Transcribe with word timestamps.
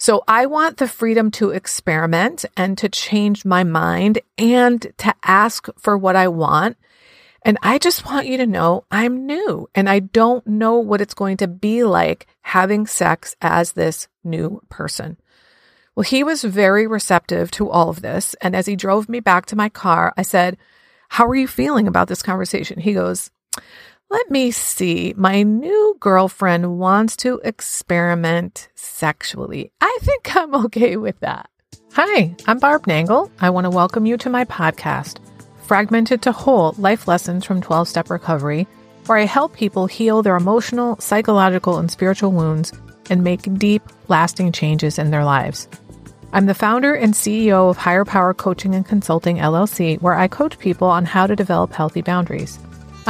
So 0.00 0.24
I 0.26 0.46
want 0.46 0.78
the 0.78 0.88
freedom 0.88 1.30
to 1.32 1.50
experiment 1.50 2.46
and 2.56 2.78
to 2.78 2.88
change 2.88 3.44
my 3.44 3.64
mind 3.64 4.18
and 4.38 4.80
to 4.96 5.14
ask 5.22 5.68
for 5.78 5.98
what 5.98 6.16
I 6.16 6.26
want. 6.26 6.78
And 7.42 7.58
I 7.62 7.76
just 7.76 8.06
want 8.06 8.26
you 8.26 8.38
to 8.38 8.46
know 8.46 8.84
I'm 8.90 9.26
new 9.26 9.68
and 9.74 9.90
I 9.90 9.98
don't 9.98 10.46
know 10.46 10.76
what 10.76 11.02
it's 11.02 11.12
going 11.12 11.36
to 11.36 11.48
be 11.48 11.84
like 11.84 12.26
having 12.40 12.86
sex 12.86 13.36
as 13.42 13.72
this 13.72 14.08
new 14.24 14.62
person. 14.70 15.18
Well, 15.94 16.04
he 16.04 16.24
was 16.24 16.44
very 16.44 16.86
receptive 16.86 17.50
to 17.52 17.68
all 17.68 17.90
of 17.90 18.00
this. 18.00 18.32
And 18.40 18.56
as 18.56 18.64
he 18.64 18.76
drove 18.76 19.06
me 19.06 19.20
back 19.20 19.44
to 19.46 19.56
my 19.56 19.68
car, 19.68 20.14
I 20.16 20.22
said, 20.22 20.56
How 21.10 21.26
are 21.26 21.34
you 21.34 21.46
feeling 21.46 21.86
about 21.86 22.08
this 22.08 22.22
conversation? 22.22 22.80
He 22.80 22.94
goes, 22.94 23.30
Let 24.12 24.28
me 24.28 24.50
see. 24.50 25.14
My 25.16 25.44
new 25.44 25.96
girlfriend 26.00 26.80
wants 26.80 27.14
to 27.18 27.40
experiment 27.44 28.68
sexually. 28.74 29.70
I 29.80 29.98
think 30.00 30.34
I'm 30.34 30.52
okay 30.66 30.96
with 30.96 31.20
that. 31.20 31.48
Hi, 31.92 32.34
I'm 32.48 32.58
Barb 32.58 32.86
Nangle. 32.86 33.30
I 33.38 33.50
want 33.50 33.66
to 33.66 33.70
welcome 33.70 34.06
you 34.06 34.16
to 34.16 34.28
my 34.28 34.44
podcast, 34.44 35.18
Fragmented 35.62 36.22
to 36.22 36.32
Whole 36.32 36.74
Life 36.76 37.06
Lessons 37.06 37.44
from 37.44 37.62
12 37.62 37.86
Step 37.86 38.10
Recovery, 38.10 38.66
where 39.06 39.16
I 39.16 39.26
help 39.26 39.54
people 39.54 39.86
heal 39.86 40.24
their 40.24 40.34
emotional, 40.34 40.98
psychological, 40.98 41.78
and 41.78 41.88
spiritual 41.88 42.32
wounds 42.32 42.72
and 43.10 43.22
make 43.22 43.42
deep, 43.60 43.84
lasting 44.08 44.50
changes 44.50 44.98
in 44.98 45.12
their 45.12 45.24
lives. 45.24 45.68
I'm 46.32 46.46
the 46.46 46.54
founder 46.54 46.94
and 46.94 47.14
CEO 47.14 47.70
of 47.70 47.76
Higher 47.76 48.04
Power 48.04 48.34
Coaching 48.34 48.74
and 48.74 48.84
Consulting 48.84 49.36
LLC, 49.36 50.02
where 50.02 50.14
I 50.14 50.26
coach 50.26 50.58
people 50.58 50.88
on 50.88 51.04
how 51.04 51.28
to 51.28 51.36
develop 51.36 51.72
healthy 51.72 52.02
boundaries. 52.02 52.58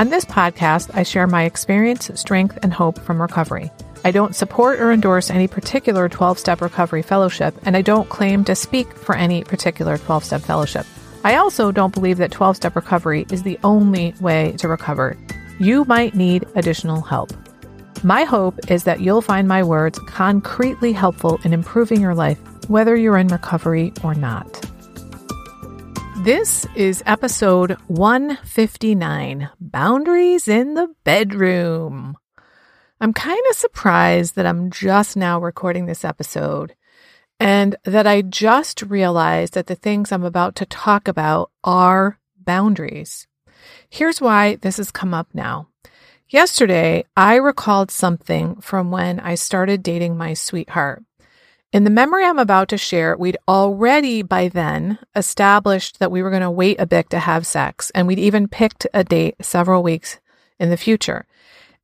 On 0.00 0.08
this 0.08 0.24
podcast, 0.24 0.90
I 0.94 1.02
share 1.02 1.26
my 1.26 1.42
experience, 1.42 2.10
strength, 2.18 2.58
and 2.62 2.72
hope 2.72 2.98
from 3.00 3.20
recovery. 3.20 3.70
I 4.02 4.12
don't 4.12 4.34
support 4.34 4.80
or 4.80 4.92
endorse 4.92 5.28
any 5.28 5.46
particular 5.46 6.08
12 6.08 6.38
step 6.38 6.62
recovery 6.62 7.02
fellowship, 7.02 7.54
and 7.66 7.76
I 7.76 7.82
don't 7.82 8.08
claim 8.08 8.42
to 8.44 8.54
speak 8.54 8.90
for 8.96 9.14
any 9.14 9.44
particular 9.44 9.98
12 9.98 10.24
step 10.24 10.40
fellowship. 10.40 10.86
I 11.22 11.36
also 11.36 11.70
don't 11.70 11.92
believe 11.92 12.16
that 12.16 12.30
12 12.30 12.56
step 12.56 12.76
recovery 12.76 13.26
is 13.30 13.42
the 13.42 13.58
only 13.62 14.14
way 14.22 14.52
to 14.52 14.68
recover. 14.68 15.18
You 15.58 15.84
might 15.84 16.14
need 16.14 16.46
additional 16.54 17.02
help. 17.02 17.32
My 18.02 18.24
hope 18.24 18.70
is 18.70 18.84
that 18.84 19.02
you'll 19.02 19.20
find 19.20 19.46
my 19.46 19.62
words 19.62 19.98
concretely 20.06 20.94
helpful 20.94 21.38
in 21.44 21.52
improving 21.52 22.00
your 22.00 22.14
life, 22.14 22.38
whether 22.70 22.96
you're 22.96 23.18
in 23.18 23.28
recovery 23.28 23.92
or 24.02 24.14
not. 24.14 24.64
This 26.22 26.66
is 26.74 27.02
episode 27.06 27.78
159 27.86 29.48
Boundaries 29.58 30.48
in 30.48 30.74
the 30.74 30.94
Bedroom. 31.02 32.14
I'm 33.00 33.14
kind 33.14 33.40
of 33.48 33.56
surprised 33.56 34.36
that 34.36 34.44
I'm 34.44 34.70
just 34.70 35.16
now 35.16 35.40
recording 35.40 35.86
this 35.86 36.04
episode 36.04 36.76
and 37.40 37.74
that 37.84 38.06
I 38.06 38.20
just 38.20 38.82
realized 38.82 39.54
that 39.54 39.66
the 39.66 39.74
things 39.74 40.12
I'm 40.12 40.22
about 40.22 40.56
to 40.56 40.66
talk 40.66 41.08
about 41.08 41.52
are 41.64 42.18
boundaries. 42.36 43.26
Here's 43.88 44.20
why 44.20 44.56
this 44.56 44.76
has 44.76 44.90
come 44.90 45.14
up 45.14 45.28
now. 45.32 45.68
Yesterday, 46.28 47.06
I 47.16 47.36
recalled 47.36 47.90
something 47.90 48.60
from 48.60 48.90
when 48.90 49.20
I 49.20 49.36
started 49.36 49.82
dating 49.82 50.18
my 50.18 50.34
sweetheart. 50.34 51.02
In 51.72 51.84
the 51.84 51.90
memory 51.90 52.24
I'm 52.24 52.38
about 52.40 52.68
to 52.70 52.78
share, 52.78 53.16
we'd 53.16 53.36
already 53.46 54.22
by 54.22 54.48
then 54.48 54.98
established 55.14 56.00
that 56.00 56.10
we 56.10 56.20
were 56.20 56.30
going 56.30 56.42
to 56.42 56.50
wait 56.50 56.80
a 56.80 56.86
bit 56.86 57.08
to 57.10 57.20
have 57.20 57.46
sex, 57.46 57.92
and 57.94 58.08
we'd 58.08 58.18
even 58.18 58.48
picked 58.48 58.88
a 58.92 59.04
date 59.04 59.36
several 59.40 59.80
weeks 59.80 60.18
in 60.58 60.70
the 60.70 60.76
future. 60.76 61.26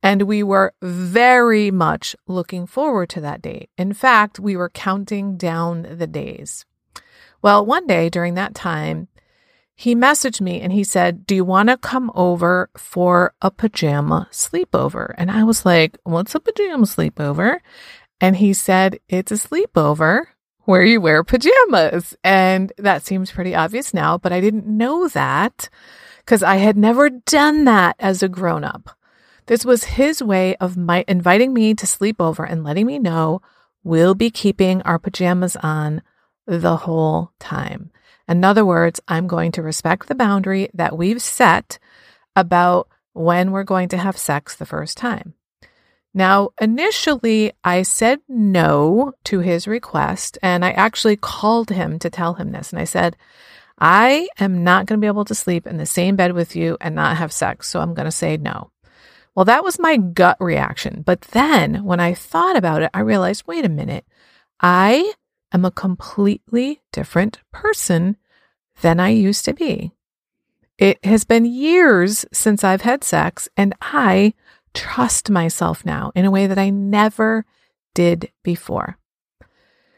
And 0.03 0.23
we 0.23 0.43
were 0.43 0.73
very 0.81 1.71
much 1.71 2.17
looking 2.27 2.67
forward 2.67 3.07
to 3.11 3.21
that 3.21 3.41
date. 3.41 3.69
In 3.77 3.93
fact, 3.93 4.41
we 4.41 4.57
were 4.57 4.69
counting 4.69 5.37
down 5.37 5.87
the 5.97 6.05
days. 6.05 6.65
Well, 7.41 7.65
one 7.65 7.87
day 7.87 8.09
during 8.09 8.33
that 8.33 8.55
time, 8.55 9.07
he 9.73 9.95
messaged 9.95 10.41
me 10.41 10.59
and 10.59 10.73
he 10.73 10.83
said, 10.83 11.25
Do 11.25 11.33
you 11.33 11.45
want 11.45 11.69
to 11.69 11.77
come 11.77 12.11
over 12.13 12.69
for 12.75 13.33
a 13.41 13.51
pajama 13.51 14.27
sleepover? 14.31 15.13
And 15.17 15.31
I 15.31 15.43
was 15.43 15.65
like, 15.65 15.97
What's 16.03 16.35
a 16.35 16.39
pajama 16.39 16.85
sleepover? 16.85 17.59
And 18.19 18.37
he 18.37 18.53
said, 18.53 18.99
It's 19.09 19.31
a 19.31 19.35
sleepover 19.35 20.25
where 20.65 20.83
you 20.83 20.99
wear 20.99 21.23
pajamas. 21.23 22.15
And 22.23 22.73
that 22.77 23.05
seems 23.05 23.31
pretty 23.31 23.55
obvious 23.55 23.93
now, 23.93 24.17
but 24.17 24.33
I 24.33 24.41
didn't 24.41 24.67
know 24.67 25.07
that 25.07 25.69
because 26.19 26.43
I 26.43 26.57
had 26.57 26.77
never 26.77 27.09
done 27.09 27.63
that 27.65 27.95
as 27.99 28.21
a 28.21 28.27
grown 28.27 28.63
up. 28.63 28.89
This 29.45 29.63
was 29.63 29.85
his 29.85 30.21
way 30.21 30.57
of 30.57 30.75
my 30.75 31.05
inviting 31.07 31.53
me 31.53 31.73
to 31.75 31.87
sleep 31.87 32.19
over 32.19 32.43
and 32.43 32.65
letting 32.65 32.85
me 32.85 32.99
know 32.99 33.41
we'll 33.81 34.13
be 34.13 34.29
keeping 34.29 34.81
our 34.81 34.99
pajamas 34.99 35.55
on 35.57 36.01
the 36.45 36.75
whole 36.75 37.31
time. 37.39 37.91
In 38.27 38.43
other 38.43 38.65
words, 38.65 38.99
I'm 39.07 39.27
going 39.27 39.53
to 39.53 39.61
respect 39.61 40.09
the 40.09 40.15
boundary 40.15 40.69
that 40.73 40.97
we've 40.97 41.21
set 41.21 41.79
about 42.35 42.89
when 43.13 43.51
we're 43.51 43.63
going 43.63 43.87
to 43.89 43.97
have 43.97 44.17
sex 44.17 44.53
the 44.53 44.65
first 44.65 44.97
time. 44.97 45.33
Now, 46.17 46.49
initially, 46.59 47.51
I 47.63 47.83
said 47.83 48.21
no 48.27 49.13
to 49.25 49.41
his 49.41 49.67
request, 49.67 50.39
and 50.41 50.65
I 50.65 50.71
actually 50.71 51.15
called 51.15 51.69
him 51.69 51.99
to 51.99 52.09
tell 52.09 52.33
him 52.33 52.51
this. 52.51 52.71
And 52.73 52.79
I 52.79 52.85
said, 52.85 53.15
I 53.77 54.27
am 54.39 54.63
not 54.63 54.87
going 54.87 54.99
to 54.99 55.01
be 55.01 55.05
able 55.05 55.25
to 55.25 55.35
sleep 55.35 55.67
in 55.67 55.77
the 55.77 55.85
same 55.85 56.15
bed 56.15 56.33
with 56.33 56.55
you 56.55 56.75
and 56.81 56.95
not 56.95 57.17
have 57.17 57.31
sex, 57.31 57.67
so 57.67 57.81
I'm 57.81 57.93
going 57.93 58.07
to 58.07 58.11
say 58.11 58.35
no. 58.35 58.71
Well, 59.35 59.45
that 59.45 59.63
was 59.63 59.77
my 59.77 59.97
gut 59.97 60.37
reaction. 60.39 61.03
But 61.05 61.21
then 61.21 61.83
when 61.83 61.99
I 61.99 62.15
thought 62.15 62.57
about 62.57 62.81
it, 62.81 62.89
I 62.95 63.01
realized 63.01 63.45
wait 63.45 63.63
a 63.63 63.69
minute, 63.69 64.03
I 64.59 65.13
am 65.53 65.65
a 65.65 65.71
completely 65.71 66.81
different 66.91 67.41
person 67.53 68.17
than 68.81 68.99
I 68.99 69.09
used 69.09 69.45
to 69.45 69.53
be. 69.53 69.91
It 70.79 70.97
has 71.05 71.25
been 71.25 71.45
years 71.45 72.25
since 72.33 72.63
I've 72.63 72.81
had 72.81 73.03
sex, 73.03 73.47
and 73.55 73.75
I 73.83 74.33
trust 74.77 75.29
myself 75.29 75.83
now 75.83 76.11
in 76.15 76.25
a 76.25 76.31
way 76.31 76.47
that 76.47 76.59
I 76.59 76.69
never 76.69 77.45
did 77.95 78.31
before. 78.43 78.97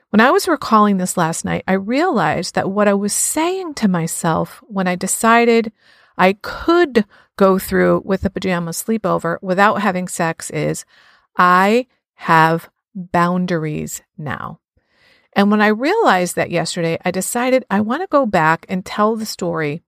When 0.10 0.22
I 0.22 0.32
was 0.32 0.48
recalling 0.48 0.98
this 0.98 1.18
last 1.18 1.46
night, 1.46 1.64
I 1.68 1.74
realized 1.74 2.56
that 2.56 2.72
what 2.72 2.88
I 2.88 2.94
was 2.94 3.14
saying 3.14 3.76
to 3.76 3.88
myself 3.88 4.64
when 4.68 4.88
I 4.88 4.96
decided 4.96 5.72
I 6.18 6.34
could 6.34 7.06
go 7.38 7.60
through 7.60 8.02
with 8.06 8.26
a 8.26 8.30
pajama 8.30 8.72
sleepover 8.72 9.38
without 9.42 9.82
having 9.82 10.08
sex 10.08 10.50
is 10.50 10.86
I 11.38 11.88
have 12.16 12.70
boundaries 12.96 14.02
now. 14.18 14.60
And 15.34 15.52
when 15.52 15.62
I 15.62 15.68
realized 15.68 16.36
that 16.36 16.52
yesterday, 16.52 16.98
I 17.06 17.12
decided 17.12 17.66
I 17.70 17.82
want 17.82 18.02
to 18.02 18.08
go 18.08 18.26
back 18.26 18.66
and 18.68 18.86
tell 18.86 19.16
the 19.16 19.26
story 19.26 19.84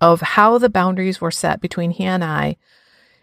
of 0.00 0.20
how 0.20 0.58
the 0.58 0.68
boundaries 0.68 1.20
were 1.20 1.30
set 1.30 1.60
between 1.60 1.92
he 1.92 2.04
and 2.04 2.22
I 2.22 2.56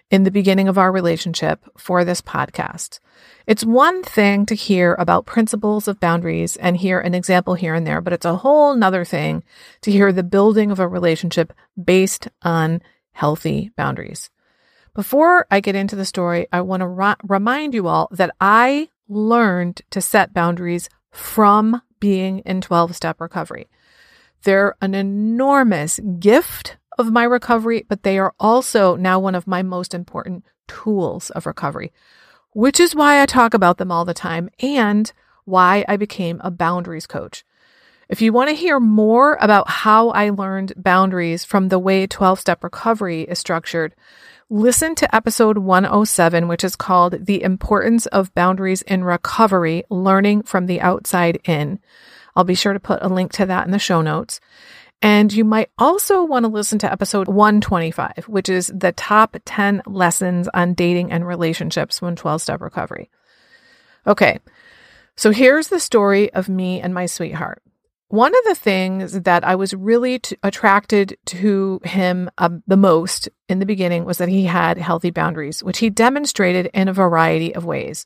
in 0.09 0.23
the 0.23 0.31
beginning 0.31 0.67
of 0.67 0.77
our 0.77 0.91
relationship 0.91 1.63
for 1.77 2.05
this 2.05 2.21
podcast. 2.21 2.99
It's 3.45 3.65
one 3.65 4.03
thing 4.03 4.45
to 4.45 4.55
hear 4.55 4.95
about 4.99 5.25
principles 5.25 5.87
of 5.87 5.99
boundaries 5.99 6.55
and 6.57 6.77
hear 6.77 6.99
an 6.99 7.13
example 7.13 7.55
here 7.55 7.73
and 7.73 7.85
there, 7.85 8.01
but 8.01 8.13
it's 8.13 8.25
a 8.25 8.37
whole 8.37 8.75
nother 8.75 9.03
thing 9.03 9.43
to 9.81 9.91
hear 9.91 10.11
the 10.11 10.23
building 10.23 10.71
of 10.71 10.79
a 10.79 10.87
relationship 10.87 11.53
based 11.81 12.27
on 12.41 12.81
healthy 13.11 13.71
boundaries. 13.75 14.29
Before 14.93 15.45
I 15.51 15.59
get 15.59 15.75
into 15.75 15.95
the 15.95 16.05
story, 16.05 16.47
I 16.51 16.61
want 16.61 16.81
to 16.81 17.17
remind 17.27 17.73
you 17.73 17.87
all 17.87 18.07
that 18.11 18.33
I 18.41 18.89
learned 19.07 19.81
to 19.91 20.01
set 20.01 20.33
boundaries 20.33 20.89
from 21.11 21.81
being 21.99 22.39
in 22.39 22.61
12 22.61 22.95
step 22.95 23.21
recovery. 23.21 23.67
They're 24.43 24.75
an 24.81 24.95
enormous 24.95 25.99
gift 26.19 26.77
of 26.97 27.11
my 27.11 27.23
recovery, 27.23 27.85
but 27.87 28.03
they 28.03 28.17
are 28.17 28.33
also 28.39 28.95
now 28.95 29.19
one 29.19 29.35
of 29.35 29.47
my 29.47 29.63
most 29.63 29.93
important 29.93 30.43
tools 30.67 31.29
of 31.31 31.45
recovery, 31.45 31.91
which 32.53 32.79
is 32.79 32.95
why 32.95 33.21
I 33.21 33.25
talk 33.25 33.53
about 33.53 33.77
them 33.77 33.91
all 33.91 34.05
the 34.05 34.13
time 34.13 34.49
and 34.59 35.11
why 35.45 35.85
I 35.87 35.97
became 35.97 36.41
a 36.43 36.51
boundaries 36.51 37.07
coach. 37.07 37.43
If 38.09 38.21
you 38.21 38.31
want 38.31 38.49
to 38.49 38.55
hear 38.55 38.79
more 38.79 39.37
about 39.41 39.69
how 39.69 40.09
I 40.09 40.29
learned 40.29 40.73
boundaries 40.77 41.43
from 41.43 41.67
the 41.67 41.79
way 41.79 42.07
12 42.07 42.39
step 42.39 42.63
recovery 42.63 43.23
is 43.23 43.39
structured, 43.39 43.93
listen 44.49 44.95
to 44.95 45.13
episode 45.13 45.57
107, 45.57 46.47
which 46.47 46.63
is 46.63 46.77
called 46.77 47.25
The 47.25 47.43
Importance 47.43 48.05
of 48.07 48.33
Boundaries 48.33 48.81
in 48.83 49.03
Recovery 49.03 49.83
Learning 49.89 50.41
from 50.43 50.67
the 50.67 50.79
Outside 50.79 51.41
In. 51.43 51.79
I'll 52.33 52.45
be 52.45 52.55
sure 52.55 52.71
to 52.71 52.79
put 52.79 53.03
a 53.03 53.09
link 53.09 53.33
to 53.33 53.45
that 53.45 53.65
in 53.65 53.71
the 53.71 53.79
show 53.79 54.01
notes. 54.01 54.39
And 55.01 55.31
you 55.31 55.45
might 55.45 55.69
also 55.77 56.23
want 56.23 56.43
to 56.45 56.51
listen 56.51 56.79
to 56.79 56.91
episode 56.91 57.27
125, 57.27 58.25
which 58.27 58.49
is 58.49 58.71
the 58.73 58.91
top 58.93 59.37
10 59.45 59.83
lessons 59.85 60.49
on 60.53 60.73
dating 60.73 61.11
and 61.11 61.27
relationships 61.27 62.01
when 62.01 62.15
12 62.15 62.41
step 62.41 62.61
recovery. 62.61 63.09
Okay. 64.07 64.39
So 65.15 65.31
here's 65.31 65.67
the 65.67 65.79
story 65.79 66.33
of 66.33 66.49
me 66.49 66.81
and 66.81 66.93
my 66.93 67.05
sweetheart. 67.05 67.61
One 68.09 68.33
of 68.33 68.43
the 68.45 68.55
things 68.55 69.21
that 69.21 69.43
I 69.43 69.55
was 69.55 69.73
really 69.73 70.19
t- 70.19 70.37
attracted 70.41 71.17
to 71.25 71.81
him 71.83 72.29
um, 72.37 72.63
the 72.65 72.77
most 72.77 73.27
in 73.49 73.59
the 73.59 73.65
beginning 73.65 74.05
was 74.05 74.17
that 74.19 74.29
he 74.29 74.45
had 74.45 74.77
healthy 74.77 75.09
boundaries, 75.09 75.61
which 75.61 75.79
he 75.79 75.89
demonstrated 75.89 76.69
in 76.73 76.87
a 76.87 76.93
variety 76.93 77.53
of 77.53 77.65
ways. 77.65 78.05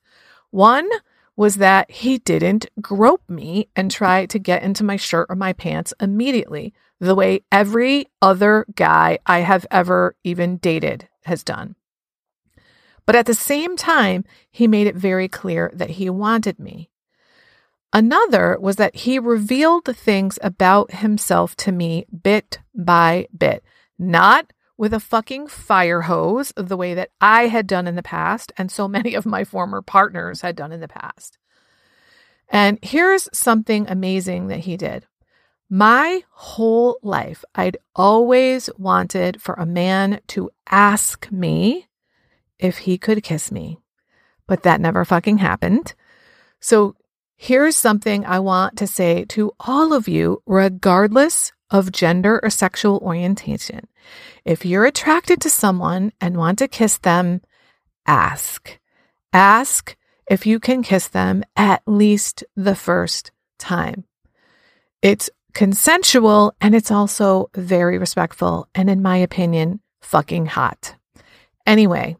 One 0.49 0.89
was 1.35 1.55
that 1.55 1.89
he 1.89 2.17
didn't 2.17 2.67
grope 2.81 3.27
me 3.29 3.69
and 3.75 3.89
try 3.89 4.25
to 4.25 4.39
get 4.39 4.63
into 4.63 4.83
my 4.83 4.95
shirt 4.95 5.27
or 5.29 5.35
my 5.35 5.53
pants 5.53 5.93
immediately, 5.99 6.73
the 6.99 7.15
way 7.15 7.41
every 7.51 8.07
other 8.21 8.65
guy 8.75 9.17
I 9.25 9.39
have 9.39 9.65
ever 9.71 10.15
even 10.23 10.57
dated 10.57 11.07
has 11.25 11.43
done. 11.43 11.75
But 13.05 13.15
at 13.15 13.25
the 13.25 13.33
same 13.33 13.75
time, 13.75 14.23
he 14.51 14.67
made 14.67 14.87
it 14.87 14.95
very 14.95 15.27
clear 15.27 15.71
that 15.73 15.91
he 15.91 16.09
wanted 16.09 16.59
me. 16.59 16.89
Another 17.93 18.57
was 18.59 18.77
that 18.77 18.95
he 18.95 19.19
revealed 19.19 19.85
things 19.85 20.39
about 20.41 20.91
himself 20.91 21.55
to 21.57 21.71
me 21.71 22.05
bit 22.23 22.59
by 22.73 23.27
bit, 23.37 23.63
not 23.99 24.53
with 24.81 24.95
a 24.95 24.99
fucking 24.99 25.45
fire 25.45 26.01
hose 26.01 26.51
the 26.55 26.75
way 26.75 26.95
that 26.95 27.11
I 27.21 27.49
had 27.49 27.67
done 27.67 27.85
in 27.85 27.93
the 27.93 28.01
past 28.01 28.51
and 28.57 28.71
so 28.71 28.87
many 28.87 29.13
of 29.13 29.27
my 29.27 29.43
former 29.43 29.83
partners 29.83 30.41
had 30.41 30.55
done 30.55 30.71
in 30.71 30.79
the 30.79 30.87
past. 30.87 31.37
And 32.49 32.79
here's 32.81 33.29
something 33.31 33.87
amazing 33.87 34.47
that 34.47 34.61
he 34.61 34.77
did. 34.77 35.05
My 35.69 36.23
whole 36.31 36.97
life, 37.03 37.45
I'd 37.53 37.77
always 37.95 38.71
wanted 38.75 39.39
for 39.39 39.53
a 39.53 39.67
man 39.67 40.19
to 40.29 40.49
ask 40.67 41.31
me 41.31 41.87
if 42.57 42.79
he 42.79 42.97
could 42.97 43.21
kiss 43.21 43.51
me, 43.51 43.77
but 44.47 44.63
that 44.63 44.81
never 44.81 45.05
fucking 45.05 45.37
happened. 45.37 45.93
So 46.59 46.95
Here's 47.43 47.75
something 47.75 48.23
I 48.23 48.37
want 48.37 48.77
to 48.77 48.85
say 48.85 49.25
to 49.29 49.51
all 49.59 49.93
of 49.93 50.07
you, 50.07 50.43
regardless 50.45 51.51
of 51.71 51.91
gender 51.91 52.39
or 52.43 52.49
sexual 52.49 52.99
orientation. 52.99 53.87
If 54.45 54.65
you're 54.65 54.85
attracted 54.85 55.41
to 55.41 55.49
someone 55.49 56.11
and 56.21 56.37
want 56.37 56.59
to 56.59 56.67
kiss 56.67 56.97
them, 56.97 57.41
ask. 58.05 58.77
Ask 59.33 59.95
if 60.29 60.45
you 60.45 60.59
can 60.59 60.83
kiss 60.83 61.07
them 61.07 61.43
at 61.55 61.81
least 61.87 62.43
the 62.55 62.75
first 62.75 63.31
time. 63.57 64.03
It's 65.01 65.29
consensual 65.53 66.53
and 66.61 66.75
it's 66.75 66.91
also 66.91 67.49
very 67.55 67.97
respectful 67.97 68.67
and, 68.75 68.89
in 68.89 69.01
my 69.01 69.17
opinion, 69.17 69.79
fucking 70.01 70.47
hot. 70.47 70.95
Anyway, 71.65 72.17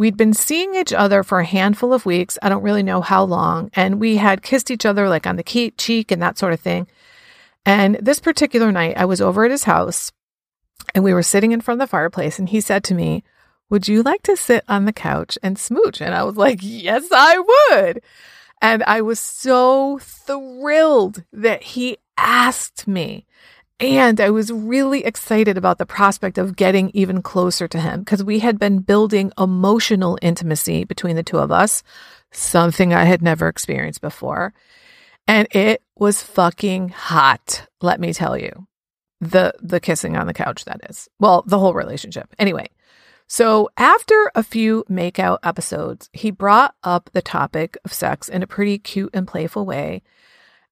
We'd 0.00 0.16
been 0.16 0.32
seeing 0.32 0.74
each 0.74 0.94
other 0.94 1.22
for 1.22 1.40
a 1.40 1.44
handful 1.44 1.92
of 1.92 2.06
weeks. 2.06 2.38
I 2.40 2.48
don't 2.48 2.62
really 2.62 2.82
know 2.82 3.02
how 3.02 3.22
long. 3.22 3.68
And 3.74 4.00
we 4.00 4.16
had 4.16 4.40
kissed 4.40 4.70
each 4.70 4.86
other 4.86 5.10
like 5.10 5.26
on 5.26 5.36
the 5.36 5.72
cheek 5.76 6.10
and 6.10 6.22
that 6.22 6.38
sort 6.38 6.54
of 6.54 6.60
thing. 6.60 6.86
And 7.64 7.96
this 7.96 8.18
particular 8.18 8.72
night, 8.72 8.96
I 8.96 9.04
was 9.04 9.20
over 9.20 9.44
at 9.44 9.50
his 9.50 9.64
house 9.64 10.12
and 10.94 11.04
we 11.04 11.14
were 11.14 11.22
sitting 11.22 11.52
in 11.52 11.60
front 11.60 11.80
of 11.80 11.86
the 11.86 11.90
fireplace. 11.90 12.38
And 12.38 12.48
he 12.48 12.60
said 12.60 12.84
to 12.84 12.94
me, 12.94 13.22
Would 13.68 13.88
you 13.88 14.02
like 14.02 14.22
to 14.22 14.36
sit 14.36 14.64
on 14.68 14.84
the 14.84 14.92
couch 14.92 15.38
and 15.42 15.58
smooch? 15.58 16.00
And 16.00 16.14
I 16.14 16.24
was 16.24 16.36
like, 16.36 16.60
Yes, 16.62 17.04
I 17.12 17.38
would. 17.38 18.02
And 18.62 18.82
I 18.84 19.00
was 19.00 19.18
so 19.18 19.98
thrilled 19.98 21.24
that 21.32 21.62
he 21.62 21.98
asked 22.18 22.86
me. 22.86 23.26
And 23.78 24.20
I 24.20 24.28
was 24.28 24.52
really 24.52 25.06
excited 25.06 25.56
about 25.56 25.78
the 25.78 25.86
prospect 25.86 26.36
of 26.36 26.54
getting 26.54 26.90
even 26.92 27.22
closer 27.22 27.66
to 27.68 27.80
him 27.80 28.00
because 28.00 28.22
we 28.22 28.40
had 28.40 28.58
been 28.58 28.80
building 28.80 29.32
emotional 29.38 30.18
intimacy 30.20 30.84
between 30.84 31.16
the 31.16 31.22
two 31.22 31.38
of 31.38 31.50
us, 31.50 31.82
something 32.30 32.92
I 32.92 33.04
had 33.04 33.22
never 33.22 33.48
experienced 33.48 34.02
before. 34.02 34.52
And 35.30 35.46
it 35.52 35.84
was 35.94 36.24
fucking 36.24 36.88
hot, 36.88 37.68
let 37.80 38.00
me 38.00 38.12
tell 38.12 38.36
you. 38.36 38.66
The 39.20 39.54
the 39.60 39.78
kissing 39.78 40.16
on 40.16 40.26
the 40.26 40.34
couch 40.34 40.64
that 40.64 40.80
is. 40.90 41.08
Well, 41.20 41.44
the 41.46 41.56
whole 41.56 41.72
relationship. 41.72 42.34
Anyway, 42.36 42.68
so 43.28 43.68
after 43.76 44.32
a 44.34 44.42
few 44.42 44.84
makeout 44.90 45.38
episodes, 45.44 46.10
he 46.12 46.32
brought 46.32 46.74
up 46.82 47.10
the 47.12 47.22
topic 47.22 47.78
of 47.84 47.92
sex 47.92 48.28
in 48.28 48.42
a 48.42 48.48
pretty 48.48 48.76
cute 48.78 49.10
and 49.14 49.28
playful 49.28 49.64
way. 49.64 50.02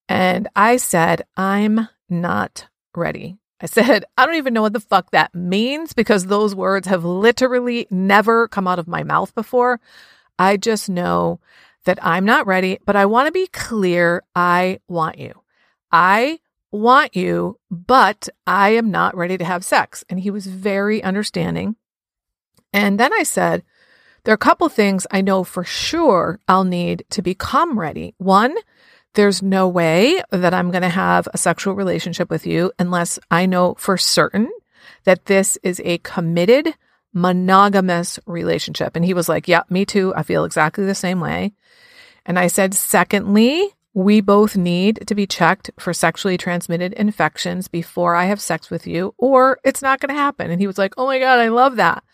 And 0.09 0.49
I 0.57 0.79
said, 0.79 1.23
I'm 1.37 1.89
not 2.09 2.67
ready. 2.97 3.39
I 3.61 3.67
said, 3.67 4.07
I 4.17 4.27
don't 4.27 4.35
even 4.35 4.55
know 4.55 4.63
what 4.63 4.73
the 4.73 4.81
fuck 4.81 5.13
that 5.13 5.37
means 5.37 5.93
because 5.93 6.27
those 6.27 6.57
words 6.57 6.89
have 6.89 7.05
literally 7.05 7.87
never 7.93 8.49
come 8.49 8.67
out 8.67 8.81
of 8.81 8.89
my 8.89 9.05
mouth 9.05 9.33
before. 9.37 9.81
I 10.37 10.57
just 10.57 10.89
know 10.89 11.39
that 11.89 11.99
I'm 12.05 12.27
not 12.27 12.47
ready, 12.47 12.79
but 12.85 12.97
I 12.97 13.07
want 13.07 13.29
to 13.29 13.33
be 13.33 13.47
clear. 13.47 14.23
I 14.35 14.81
want 14.89 15.17
you. 15.17 15.41
I 15.91 16.39
want 16.71 17.17
you, 17.17 17.59
but 17.71 18.29
I 18.47 18.71
am 18.71 18.91
not 18.91 19.17
ready 19.17 19.39
to 19.39 19.45
have 19.47 19.65
sex. 19.65 20.05
And 20.11 20.21
he 20.21 20.31
was 20.31 20.47
very 20.47 21.03
understanding. 21.03 21.77
And 22.75 23.01
then 23.01 23.11
I 23.15 23.23
said, 23.23 23.65
there 24.25 24.35
are 24.35 24.35
a 24.35 24.37
couple 24.37 24.69
things 24.69 25.07
I 25.11 25.23
know 25.23 25.45
for 25.45 25.65
sure 25.65 26.39
I'll 26.47 26.65
need 26.65 27.07
to 27.09 27.23
become 27.23 27.79
ready. 27.79 28.15
One, 28.19 28.55
there's 29.15 29.43
no 29.43 29.67
way 29.67 30.23
that 30.31 30.53
I'm 30.53 30.71
going 30.71 30.83
to 30.83 30.91
have 30.91 31.27
a 31.33 31.39
sexual 31.39 31.73
relationship 31.73 32.29
with 32.29 32.47
you 32.47 32.71
unless 32.79 33.19
I 33.31 33.47
know 33.47 33.77
for 33.79 33.97
certain 33.97 34.51
that 35.05 35.25
this 35.25 35.57
is 35.63 35.81
a 35.87 35.97
committed, 35.99 36.75
monogamous 37.13 38.19
relationship. 38.27 38.97
And 38.97 39.05
he 39.05 39.15
was 39.15 39.29
like, 39.29 39.49
Yeah, 39.49 39.63
me 39.71 39.85
too. 39.85 40.15
I 40.15 40.23
feel 40.23 40.45
exactly 40.45 40.85
the 40.85 40.95
same 40.95 41.21
way. 41.21 41.53
And 42.27 42.39
I 42.39 42.47
said, 42.47 42.75
Secondly, 42.75 43.75
we 43.95 44.21
both 44.21 44.57
need 44.57 45.01
to 45.07 45.15
be 45.15 45.27
checked 45.27 45.71
for 45.79 45.93
sexually 45.93 46.37
transmitted 46.37 46.93
infections 46.93 47.69
before 47.69 48.15
I 48.15 48.27
have 48.27 48.41
sex 48.41 48.71
with 48.71 48.87
you, 48.87 49.15
or 49.19 49.59
it's 49.65 49.83
not 49.83 50.01
going 50.01 50.15
to 50.15 50.21
happen. 50.21 50.51
And 50.51 50.61
he 50.61 50.67
was 50.67 50.79
like, 50.79 50.95
Oh 50.97 51.07
my 51.07 51.19
God, 51.19 51.39
I 51.39 51.49
love 51.49 51.77
that. 51.77 52.05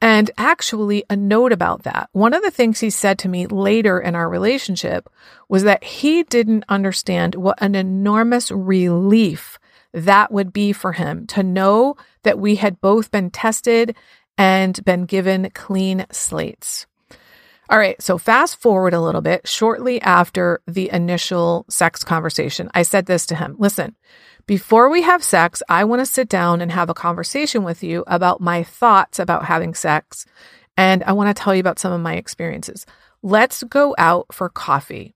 And 0.00 0.30
actually, 0.38 1.04
a 1.10 1.16
note 1.16 1.52
about 1.52 1.82
that. 1.82 2.08
One 2.12 2.32
of 2.32 2.42
the 2.42 2.52
things 2.52 2.78
he 2.78 2.90
said 2.90 3.18
to 3.20 3.28
me 3.28 3.46
later 3.46 3.98
in 3.98 4.14
our 4.14 4.28
relationship 4.28 5.10
was 5.48 5.64
that 5.64 5.82
he 5.82 6.22
didn't 6.22 6.64
understand 6.68 7.34
what 7.34 7.60
an 7.60 7.74
enormous 7.74 8.52
relief 8.52 9.58
that 9.92 10.30
would 10.30 10.52
be 10.52 10.72
for 10.72 10.92
him 10.92 11.26
to 11.28 11.42
know 11.42 11.96
that 12.22 12.38
we 12.38 12.56
had 12.56 12.80
both 12.80 13.10
been 13.10 13.30
tested 13.30 13.96
and 14.36 14.84
been 14.84 15.04
given 15.04 15.50
clean 15.54 16.06
slates. 16.12 16.86
All 17.70 17.78
right, 17.78 18.00
so 18.00 18.16
fast 18.16 18.58
forward 18.60 18.94
a 18.94 19.00
little 19.00 19.20
bit. 19.20 19.46
Shortly 19.46 20.00
after 20.00 20.62
the 20.66 20.90
initial 20.90 21.66
sex 21.68 22.02
conversation, 22.02 22.70
I 22.72 22.82
said 22.82 23.06
this 23.06 23.26
to 23.26 23.34
him 23.34 23.56
Listen, 23.58 23.94
before 24.46 24.88
we 24.88 25.02
have 25.02 25.22
sex, 25.22 25.62
I 25.68 25.84
want 25.84 26.00
to 26.00 26.06
sit 26.06 26.30
down 26.30 26.62
and 26.62 26.72
have 26.72 26.88
a 26.88 26.94
conversation 26.94 27.64
with 27.64 27.82
you 27.82 28.04
about 28.06 28.40
my 28.40 28.62
thoughts 28.62 29.18
about 29.18 29.44
having 29.44 29.74
sex. 29.74 30.24
And 30.78 31.04
I 31.04 31.12
want 31.12 31.36
to 31.36 31.42
tell 31.42 31.54
you 31.54 31.60
about 31.60 31.78
some 31.78 31.92
of 31.92 32.00
my 32.00 32.14
experiences. 32.14 32.86
Let's 33.22 33.62
go 33.64 33.94
out 33.98 34.32
for 34.32 34.48
coffee. 34.48 35.14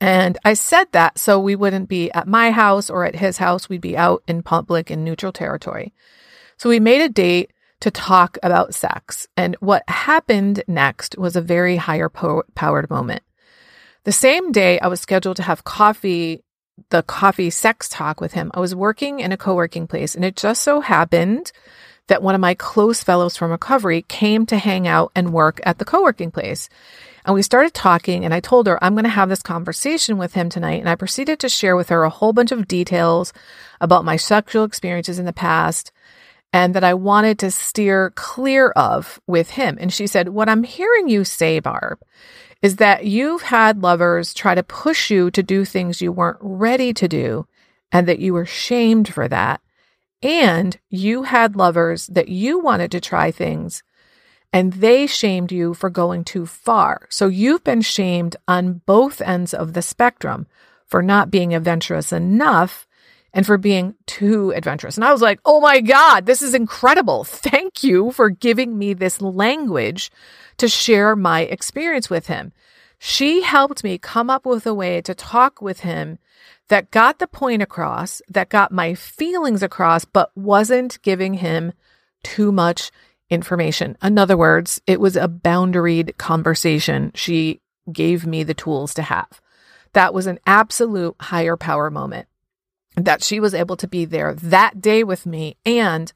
And 0.00 0.38
I 0.44 0.54
said 0.54 0.86
that 0.92 1.18
so 1.18 1.40
we 1.40 1.56
wouldn't 1.56 1.88
be 1.88 2.10
at 2.12 2.28
my 2.28 2.50
house 2.50 2.88
or 2.88 3.04
at 3.04 3.16
his 3.16 3.38
house. 3.38 3.68
We'd 3.68 3.80
be 3.80 3.96
out 3.96 4.22
in 4.28 4.42
public 4.42 4.90
in 4.90 5.04
neutral 5.04 5.32
territory. 5.32 5.92
So 6.56 6.68
we 6.68 6.80
made 6.80 7.00
a 7.00 7.08
date 7.08 7.52
to 7.80 7.90
talk 7.90 8.38
about 8.42 8.74
sex. 8.74 9.26
And 9.36 9.56
what 9.60 9.88
happened 9.88 10.62
next 10.66 11.16
was 11.18 11.36
a 11.36 11.40
very 11.40 11.76
higher 11.76 12.08
po- 12.08 12.44
powered 12.54 12.90
moment. 12.90 13.22
The 14.04 14.12
same 14.12 14.52
day 14.52 14.78
I 14.80 14.88
was 14.88 15.00
scheduled 15.00 15.36
to 15.36 15.42
have 15.42 15.64
coffee 15.64 16.42
the 16.90 17.02
coffee 17.02 17.50
sex 17.50 17.88
talk 17.88 18.20
with 18.20 18.32
him, 18.32 18.50
I 18.54 18.60
was 18.60 18.74
working 18.74 19.20
in 19.20 19.32
a 19.32 19.36
co 19.36 19.54
working 19.54 19.86
place, 19.86 20.14
and 20.14 20.24
it 20.24 20.36
just 20.36 20.62
so 20.62 20.80
happened 20.80 21.52
that 22.06 22.22
one 22.22 22.34
of 22.34 22.40
my 22.40 22.54
close 22.54 23.02
fellows 23.02 23.36
from 23.36 23.50
recovery 23.50 24.02
came 24.02 24.46
to 24.46 24.56
hang 24.56 24.88
out 24.88 25.12
and 25.14 25.32
work 25.32 25.60
at 25.64 25.78
the 25.78 25.84
co 25.84 26.02
working 26.02 26.30
place. 26.30 26.68
And 27.28 27.34
we 27.34 27.42
started 27.42 27.74
talking, 27.74 28.24
and 28.24 28.32
I 28.32 28.40
told 28.40 28.66
her 28.66 28.82
I'm 28.82 28.94
going 28.94 29.04
to 29.04 29.10
have 29.10 29.28
this 29.28 29.42
conversation 29.42 30.16
with 30.16 30.32
him 30.32 30.48
tonight. 30.48 30.80
And 30.80 30.88
I 30.88 30.94
proceeded 30.94 31.38
to 31.40 31.50
share 31.50 31.76
with 31.76 31.90
her 31.90 32.02
a 32.02 32.08
whole 32.08 32.32
bunch 32.32 32.52
of 32.52 32.66
details 32.66 33.34
about 33.82 34.06
my 34.06 34.16
sexual 34.16 34.64
experiences 34.64 35.18
in 35.18 35.26
the 35.26 35.32
past 35.34 35.92
and 36.54 36.74
that 36.74 36.84
I 36.84 36.94
wanted 36.94 37.38
to 37.40 37.50
steer 37.50 38.14
clear 38.16 38.70
of 38.70 39.20
with 39.26 39.50
him. 39.50 39.76
And 39.78 39.92
she 39.92 40.06
said, 40.06 40.30
What 40.30 40.48
I'm 40.48 40.62
hearing 40.62 41.10
you 41.10 41.22
say, 41.22 41.60
Barb, 41.60 41.98
is 42.62 42.76
that 42.76 43.04
you've 43.04 43.42
had 43.42 43.82
lovers 43.82 44.32
try 44.32 44.54
to 44.54 44.62
push 44.62 45.10
you 45.10 45.30
to 45.32 45.42
do 45.42 45.66
things 45.66 46.00
you 46.00 46.10
weren't 46.10 46.38
ready 46.40 46.94
to 46.94 47.06
do 47.06 47.46
and 47.92 48.08
that 48.08 48.20
you 48.20 48.32
were 48.32 48.46
shamed 48.46 49.12
for 49.12 49.28
that. 49.28 49.60
And 50.22 50.78
you 50.88 51.24
had 51.24 51.56
lovers 51.56 52.06
that 52.06 52.28
you 52.30 52.58
wanted 52.58 52.90
to 52.92 53.02
try 53.02 53.30
things 53.30 53.82
and 54.52 54.72
they 54.74 55.06
shamed 55.06 55.52
you 55.52 55.74
for 55.74 55.90
going 55.90 56.24
too 56.24 56.46
far. 56.46 57.06
So 57.10 57.26
you've 57.28 57.64
been 57.64 57.82
shamed 57.82 58.36
on 58.46 58.80
both 58.86 59.20
ends 59.20 59.52
of 59.52 59.72
the 59.72 59.82
spectrum 59.82 60.46
for 60.86 61.02
not 61.02 61.30
being 61.30 61.54
adventurous 61.54 62.12
enough 62.12 62.86
and 63.34 63.44
for 63.44 63.58
being 63.58 63.94
too 64.06 64.52
adventurous. 64.52 64.96
And 64.96 65.04
I 65.04 65.12
was 65.12 65.20
like, 65.20 65.40
oh 65.44 65.60
my 65.60 65.80
God, 65.80 66.24
this 66.24 66.40
is 66.40 66.54
incredible. 66.54 67.24
Thank 67.24 67.84
you 67.84 68.10
for 68.12 68.30
giving 68.30 68.78
me 68.78 68.94
this 68.94 69.20
language 69.20 70.10
to 70.56 70.68
share 70.68 71.14
my 71.14 71.42
experience 71.42 72.08
with 72.08 72.26
him. 72.26 72.52
She 72.98 73.42
helped 73.42 73.84
me 73.84 73.98
come 73.98 74.28
up 74.28 74.44
with 74.44 74.66
a 74.66 74.74
way 74.74 75.00
to 75.02 75.14
talk 75.14 75.62
with 75.62 75.80
him 75.80 76.18
that 76.68 76.90
got 76.90 77.18
the 77.18 77.28
point 77.28 77.62
across, 77.62 78.20
that 78.28 78.48
got 78.48 78.72
my 78.72 78.94
feelings 78.94 79.62
across, 79.62 80.04
but 80.04 80.36
wasn't 80.36 81.00
giving 81.02 81.34
him 81.34 81.72
too 82.22 82.50
much 82.50 82.90
information. 83.30 83.96
In 84.02 84.18
other 84.18 84.36
words, 84.36 84.80
it 84.86 85.00
was 85.00 85.16
a 85.16 85.28
boundaried 85.28 86.16
conversation. 86.16 87.12
She 87.14 87.60
gave 87.92 88.26
me 88.26 88.42
the 88.42 88.54
tools 88.54 88.94
to 88.94 89.02
have. 89.02 89.40
That 89.92 90.14
was 90.14 90.26
an 90.26 90.38
absolute 90.46 91.16
higher 91.20 91.56
power 91.56 91.90
moment 91.90 92.28
that 92.96 93.22
she 93.22 93.40
was 93.40 93.54
able 93.54 93.76
to 93.76 93.88
be 93.88 94.04
there 94.04 94.34
that 94.34 94.80
day 94.80 95.04
with 95.04 95.26
me 95.26 95.56
and 95.64 96.12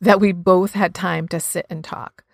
that 0.00 0.20
we 0.20 0.32
both 0.32 0.72
had 0.72 0.94
time 0.94 1.26
to 1.28 1.40
sit 1.40 1.66
and 1.70 1.82
talk. 1.82 2.24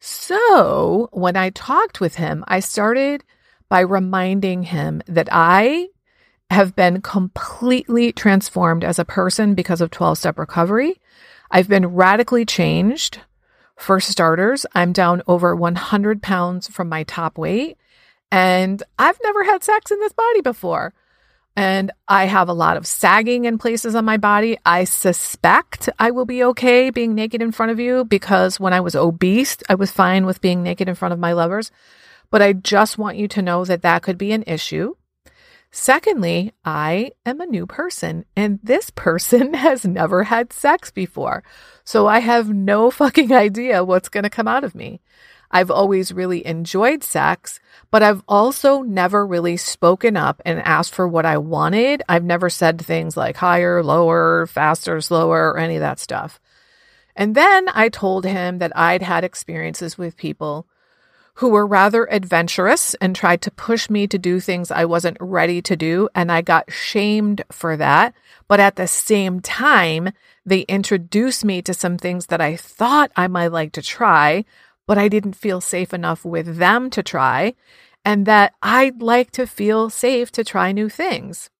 So 0.00 1.08
when 1.12 1.36
I 1.36 1.50
talked 1.50 2.00
with 2.00 2.16
him, 2.16 2.44
I 2.46 2.60
started 2.60 3.24
by 3.68 3.80
reminding 3.80 4.64
him 4.64 5.02
that 5.06 5.28
I 5.32 5.88
have 6.50 6.74
been 6.74 7.02
completely 7.02 8.12
transformed 8.12 8.84
as 8.84 8.98
a 8.98 9.04
person 9.04 9.54
because 9.54 9.80
of 9.80 9.90
12 9.90 10.18
step 10.18 10.38
recovery. 10.38 11.00
I've 11.50 11.68
been 11.68 11.86
radically 11.86 12.44
changed. 12.44 13.20
For 13.78 14.00
starters, 14.00 14.66
I'm 14.74 14.92
down 14.92 15.22
over 15.28 15.54
100 15.54 16.20
pounds 16.20 16.66
from 16.66 16.88
my 16.88 17.04
top 17.04 17.38
weight, 17.38 17.78
and 18.30 18.82
I've 18.98 19.18
never 19.22 19.44
had 19.44 19.62
sex 19.62 19.92
in 19.92 20.00
this 20.00 20.12
body 20.12 20.40
before. 20.40 20.92
And 21.56 21.92
I 22.08 22.26
have 22.26 22.48
a 22.48 22.52
lot 22.52 22.76
of 22.76 22.86
sagging 22.86 23.44
in 23.44 23.56
places 23.56 23.94
on 23.94 24.04
my 24.04 24.16
body. 24.16 24.58
I 24.66 24.82
suspect 24.82 25.88
I 25.98 26.10
will 26.10 26.26
be 26.26 26.42
okay 26.44 26.90
being 26.90 27.14
naked 27.14 27.40
in 27.40 27.52
front 27.52 27.70
of 27.70 27.78
you 27.78 28.04
because 28.04 28.60
when 28.60 28.72
I 28.72 28.80
was 28.80 28.96
obese, 28.96 29.56
I 29.68 29.76
was 29.76 29.92
fine 29.92 30.26
with 30.26 30.40
being 30.40 30.62
naked 30.62 30.88
in 30.88 30.96
front 30.96 31.14
of 31.14 31.20
my 31.20 31.32
lovers. 31.32 31.70
But 32.30 32.42
I 32.42 32.52
just 32.54 32.98
want 32.98 33.16
you 33.16 33.28
to 33.28 33.42
know 33.42 33.64
that 33.64 33.82
that 33.82 34.02
could 34.02 34.18
be 34.18 34.32
an 34.32 34.44
issue. 34.46 34.96
Secondly, 35.70 36.52
I 36.64 37.12
am 37.26 37.40
a 37.40 37.46
new 37.46 37.66
person 37.66 38.24
and 38.34 38.58
this 38.62 38.90
person 38.90 39.54
has 39.54 39.84
never 39.84 40.24
had 40.24 40.52
sex 40.52 40.90
before. 40.90 41.42
So 41.84 42.06
I 42.06 42.20
have 42.20 42.48
no 42.48 42.90
fucking 42.90 43.32
idea 43.32 43.84
what's 43.84 44.08
going 44.08 44.24
to 44.24 44.30
come 44.30 44.48
out 44.48 44.64
of 44.64 44.74
me. 44.74 45.00
I've 45.50 45.70
always 45.70 46.12
really 46.12 46.46
enjoyed 46.46 47.02
sex, 47.02 47.58
but 47.90 48.02
I've 48.02 48.22
also 48.28 48.82
never 48.82 49.26
really 49.26 49.56
spoken 49.56 50.16
up 50.16 50.42
and 50.44 50.60
asked 50.60 50.94
for 50.94 51.08
what 51.08 51.24
I 51.24 51.38
wanted. 51.38 52.02
I've 52.08 52.24
never 52.24 52.50
said 52.50 52.78
things 52.80 53.16
like 53.16 53.36
higher, 53.36 53.82
lower, 53.82 54.46
faster, 54.46 55.00
slower, 55.00 55.52
or 55.52 55.58
any 55.58 55.76
of 55.76 55.80
that 55.80 56.00
stuff. 56.00 56.38
And 57.16 57.34
then 57.34 57.68
I 57.74 57.88
told 57.88 58.26
him 58.26 58.58
that 58.58 58.76
I'd 58.76 59.02
had 59.02 59.24
experiences 59.24 59.96
with 59.96 60.18
people 60.18 60.68
who 61.38 61.50
were 61.50 61.66
rather 61.66 62.04
adventurous 62.10 62.94
and 62.94 63.14
tried 63.14 63.40
to 63.40 63.50
push 63.52 63.88
me 63.88 64.08
to 64.08 64.18
do 64.18 64.40
things 64.40 64.72
I 64.72 64.84
wasn't 64.84 65.16
ready 65.20 65.62
to 65.62 65.76
do. 65.76 66.08
And 66.12 66.32
I 66.32 66.42
got 66.42 66.72
shamed 66.72 67.44
for 67.52 67.76
that. 67.76 68.12
But 68.48 68.58
at 68.58 68.74
the 68.74 68.88
same 68.88 69.38
time, 69.38 70.10
they 70.44 70.62
introduced 70.62 71.44
me 71.44 71.62
to 71.62 71.72
some 71.72 71.96
things 71.96 72.26
that 72.26 72.40
I 72.40 72.56
thought 72.56 73.12
I 73.14 73.28
might 73.28 73.52
like 73.52 73.70
to 73.74 73.82
try, 73.82 74.44
but 74.88 74.98
I 74.98 75.06
didn't 75.06 75.34
feel 75.36 75.60
safe 75.60 75.94
enough 75.94 76.24
with 76.24 76.56
them 76.56 76.90
to 76.90 77.04
try. 77.04 77.54
And 78.04 78.26
that 78.26 78.54
I'd 78.60 79.00
like 79.00 79.30
to 79.32 79.46
feel 79.46 79.90
safe 79.90 80.32
to 80.32 80.42
try 80.42 80.72
new 80.72 80.88
things 80.88 81.50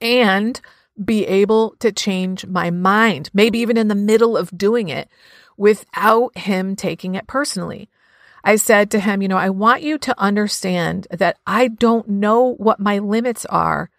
and 0.00 0.58
be 1.04 1.26
able 1.26 1.76
to 1.80 1.92
change 1.92 2.46
my 2.46 2.70
mind, 2.70 3.28
maybe 3.34 3.58
even 3.58 3.76
in 3.76 3.88
the 3.88 3.94
middle 3.94 4.38
of 4.38 4.56
doing 4.56 4.88
it 4.88 5.10
without 5.58 6.38
him 6.38 6.74
taking 6.74 7.14
it 7.14 7.26
personally. 7.26 7.90
I 8.46 8.54
said 8.54 8.92
to 8.92 9.00
him, 9.00 9.22
you 9.22 9.26
know, 9.26 9.36
I 9.36 9.50
want 9.50 9.82
you 9.82 9.98
to 9.98 10.14
understand 10.20 11.08
that 11.10 11.36
I 11.48 11.66
don't 11.66 12.08
know 12.08 12.54
what 12.54 12.78
my 12.78 12.98
limits 12.98 13.44
are. 13.46 13.90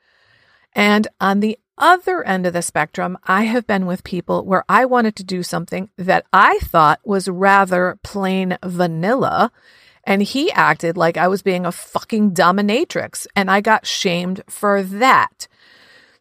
And 0.72 1.06
on 1.20 1.42
the 1.42 1.60
other 1.78 2.24
end 2.24 2.46
of 2.46 2.54
the 2.54 2.62
spectrum, 2.62 3.18
I 3.26 3.44
have 3.44 3.68
been 3.68 3.86
with 3.86 4.06
people 4.06 4.46
where 4.46 4.64
I 4.70 4.86
wanted 4.86 5.18
to 5.18 5.26
do 5.26 5.44
something 5.44 5.90
that 5.98 6.26
I 6.32 6.60
thought 6.60 7.02
was 7.04 7.28
rather 7.28 8.00
plain 8.04 8.58
vanilla. 8.64 9.52
And 10.06 10.24
he 10.24 10.50
acted 10.54 10.96
like 10.96 11.18
I 11.18 11.28
was 11.28 11.42
being 11.42 11.66
a 11.66 11.72
fucking 11.74 12.32
dominatrix. 12.32 13.28
And 13.36 13.52
I 13.52 13.60
got 13.60 13.86
shamed 13.86 14.44
for 14.48 14.82
that. 14.82 15.50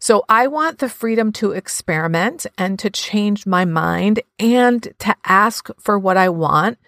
So 0.01 0.25
I 0.29 0.49
want 0.49 0.79
the 0.79 0.89
freedom 0.89 1.31
to 1.35 1.53
experiment 1.53 2.45
and 2.59 2.77
to 2.81 2.91
change 2.91 3.47
my 3.47 3.65
mind 3.65 4.21
and 4.41 4.83
to 4.99 5.15
ask 5.25 5.69
for 5.79 5.97
what 5.97 6.17
I 6.17 6.29
want 6.29 6.79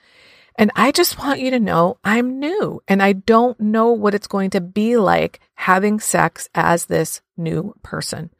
and 0.58 0.72
I 0.74 0.90
just 0.90 1.18
want 1.18 1.38
you 1.38 1.52
to 1.52 1.60
know 1.60 1.98
I'm 2.02 2.40
new 2.40 2.82
and 2.88 3.00
I 3.00 3.12
don't 3.12 3.58
know 3.60 3.92
what 3.92 4.12
it's 4.12 4.26
going 4.26 4.50
to 4.50 4.60
be 4.60 4.96
like 4.96 5.38
having 5.54 6.00
sex 6.00 6.48
as 6.52 6.86
this 6.86 7.20
new 7.36 7.76
person. 7.84 8.30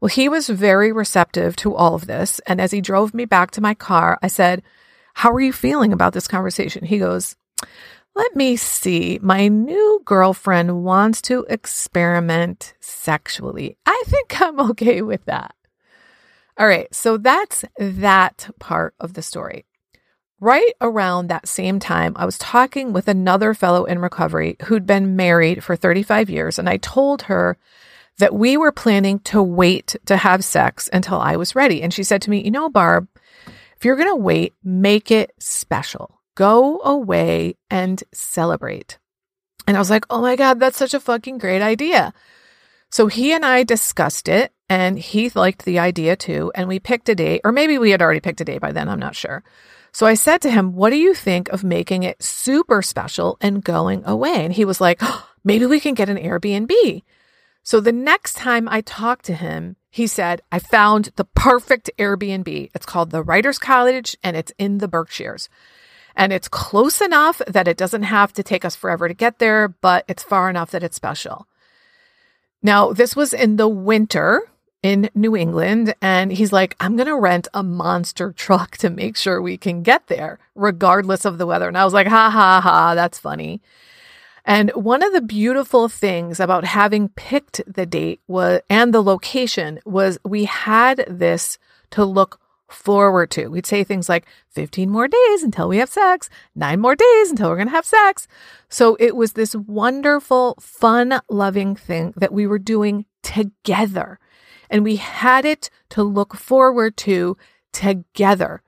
Well, 0.00 0.10
he 0.10 0.28
was 0.28 0.48
very 0.48 0.92
receptive 0.92 1.56
to 1.56 1.74
all 1.74 1.96
of 1.96 2.06
this. 2.06 2.38
And 2.46 2.60
as 2.60 2.70
he 2.70 2.80
drove 2.80 3.12
me 3.12 3.24
back 3.24 3.50
to 3.52 3.60
my 3.60 3.74
car, 3.74 4.16
I 4.22 4.28
said, 4.28 4.62
How 5.14 5.32
are 5.32 5.40
you 5.40 5.52
feeling 5.52 5.92
about 5.92 6.12
this 6.12 6.28
conversation? 6.28 6.84
He 6.84 7.00
goes, 7.00 7.34
Let 8.14 8.36
me 8.36 8.56
see. 8.56 9.18
My 9.20 9.48
new 9.48 10.02
girlfriend 10.04 10.84
wants 10.84 11.20
to 11.22 11.44
experiment 11.50 12.74
sexually. 12.78 13.76
I 13.84 14.02
think 14.06 14.40
I'm 14.40 14.60
okay 14.70 15.02
with 15.02 15.24
that. 15.24 15.54
All 16.56 16.66
right. 16.68 16.94
So 16.94 17.16
that's 17.16 17.64
that 17.76 18.50
part 18.60 18.94
of 19.00 19.14
the 19.14 19.22
story. 19.22 19.64
Right 20.42 20.72
around 20.80 21.28
that 21.28 21.46
same 21.46 21.78
time, 21.78 22.14
I 22.16 22.24
was 22.24 22.38
talking 22.38 22.94
with 22.94 23.08
another 23.08 23.52
fellow 23.52 23.84
in 23.84 23.98
recovery 23.98 24.56
who'd 24.64 24.86
been 24.86 25.14
married 25.14 25.62
for 25.62 25.76
35 25.76 26.30
years, 26.30 26.58
and 26.58 26.66
I 26.66 26.78
told 26.78 27.22
her 27.22 27.58
that 28.16 28.34
we 28.34 28.56
were 28.56 28.72
planning 28.72 29.18
to 29.20 29.42
wait 29.42 29.96
to 30.06 30.16
have 30.16 30.42
sex 30.42 30.88
until 30.94 31.20
I 31.20 31.36
was 31.36 31.54
ready. 31.54 31.82
And 31.82 31.92
she 31.92 32.02
said 32.02 32.22
to 32.22 32.30
me, 32.30 32.42
You 32.42 32.50
know, 32.50 32.70
Barb, 32.70 33.06
if 33.76 33.84
you're 33.84 33.96
going 33.96 34.08
to 34.08 34.16
wait, 34.16 34.54
make 34.64 35.10
it 35.10 35.32
special. 35.38 36.18
Go 36.36 36.80
away 36.84 37.56
and 37.68 38.02
celebrate. 38.12 38.98
And 39.66 39.76
I 39.76 39.80
was 39.80 39.90
like, 39.90 40.06
Oh 40.08 40.22
my 40.22 40.36
God, 40.36 40.58
that's 40.58 40.78
such 40.78 40.94
a 40.94 41.00
fucking 41.00 41.36
great 41.36 41.60
idea. 41.60 42.14
So 42.90 43.08
he 43.08 43.32
and 43.32 43.44
I 43.44 43.62
discussed 43.62 44.26
it, 44.26 44.54
and 44.70 44.98
he 44.98 45.28
liked 45.34 45.66
the 45.66 45.78
idea 45.78 46.16
too. 46.16 46.50
And 46.54 46.66
we 46.66 46.78
picked 46.78 47.10
a 47.10 47.14
date, 47.14 47.42
or 47.44 47.52
maybe 47.52 47.76
we 47.76 47.90
had 47.90 48.00
already 48.00 48.20
picked 48.20 48.40
a 48.40 48.44
date 48.44 48.62
by 48.62 48.72
then, 48.72 48.88
I'm 48.88 48.98
not 48.98 49.14
sure. 49.14 49.44
So 49.92 50.06
I 50.06 50.14
said 50.14 50.40
to 50.42 50.50
him, 50.50 50.74
What 50.74 50.90
do 50.90 50.96
you 50.96 51.14
think 51.14 51.48
of 51.48 51.64
making 51.64 52.02
it 52.02 52.22
super 52.22 52.82
special 52.82 53.36
and 53.40 53.64
going 53.64 54.02
away? 54.04 54.44
And 54.44 54.52
he 54.52 54.64
was 54.64 54.80
like, 54.80 54.98
oh, 55.00 55.28
Maybe 55.44 55.66
we 55.66 55.80
can 55.80 55.94
get 55.94 56.08
an 56.08 56.18
Airbnb. 56.18 57.02
So 57.62 57.80
the 57.80 57.92
next 57.92 58.34
time 58.34 58.68
I 58.68 58.80
talked 58.80 59.24
to 59.26 59.34
him, 59.34 59.76
he 59.90 60.06
said, 60.06 60.42
I 60.52 60.58
found 60.58 61.10
the 61.16 61.24
perfect 61.24 61.90
Airbnb. 61.98 62.70
It's 62.74 62.86
called 62.86 63.10
the 63.10 63.22
Writers 63.22 63.58
Cottage 63.58 64.16
and 64.22 64.36
it's 64.36 64.52
in 64.58 64.78
the 64.78 64.88
Berkshires. 64.88 65.48
And 66.16 66.32
it's 66.32 66.48
close 66.48 67.00
enough 67.00 67.40
that 67.46 67.68
it 67.68 67.76
doesn't 67.76 68.04
have 68.04 68.32
to 68.34 68.42
take 68.42 68.64
us 68.64 68.76
forever 68.76 69.08
to 69.08 69.14
get 69.14 69.38
there, 69.38 69.68
but 69.68 70.04
it's 70.08 70.22
far 70.22 70.50
enough 70.50 70.70
that 70.72 70.82
it's 70.82 70.96
special. 70.96 71.46
Now, 72.62 72.92
this 72.92 73.16
was 73.16 73.32
in 73.32 73.56
the 73.56 73.68
winter, 73.68 74.42
in 74.82 75.10
New 75.14 75.36
England. 75.36 75.94
And 76.00 76.32
he's 76.32 76.52
like, 76.52 76.76
I'm 76.80 76.96
going 76.96 77.06
to 77.06 77.18
rent 77.18 77.48
a 77.52 77.62
monster 77.62 78.32
truck 78.32 78.76
to 78.78 78.90
make 78.90 79.16
sure 79.16 79.40
we 79.40 79.56
can 79.56 79.82
get 79.82 80.06
there, 80.06 80.38
regardless 80.54 81.24
of 81.24 81.38
the 81.38 81.46
weather. 81.46 81.68
And 81.68 81.78
I 81.78 81.84
was 81.84 81.94
like, 81.94 82.06
ha 82.06 82.30
ha 82.30 82.60
ha, 82.60 82.94
that's 82.94 83.18
funny. 83.18 83.60
And 84.44 84.70
one 84.70 85.02
of 85.02 85.12
the 85.12 85.20
beautiful 85.20 85.88
things 85.88 86.40
about 86.40 86.64
having 86.64 87.10
picked 87.10 87.60
the 87.66 87.86
date 87.86 88.20
was, 88.26 88.62
and 88.70 88.92
the 88.92 89.02
location 89.02 89.80
was 89.84 90.18
we 90.24 90.44
had 90.46 91.04
this 91.06 91.58
to 91.90 92.04
look 92.04 92.40
forward 92.68 93.30
to. 93.32 93.48
We'd 93.48 93.66
say 93.66 93.84
things 93.84 94.08
like 94.08 94.26
15 94.50 94.88
more 94.88 95.08
days 95.08 95.42
until 95.42 95.68
we 95.68 95.78
have 95.78 95.90
sex, 95.90 96.30
nine 96.54 96.80
more 96.80 96.94
days 96.94 97.30
until 97.30 97.50
we're 97.50 97.56
going 97.56 97.68
to 97.68 97.74
have 97.74 97.84
sex. 97.84 98.28
So 98.68 98.96
it 99.00 99.16
was 99.16 99.32
this 99.32 99.54
wonderful, 99.54 100.56
fun 100.60 101.20
loving 101.28 101.74
thing 101.76 102.14
that 102.16 102.32
we 102.32 102.46
were 102.46 102.58
doing 102.58 103.06
together 103.22 104.18
and 104.70 104.84
we 104.84 104.96
had 104.96 105.44
it 105.44 105.68
to 105.90 106.02
look 106.02 106.34
forward 106.34 106.96
to 106.98 107.36
together. 107.72 108.62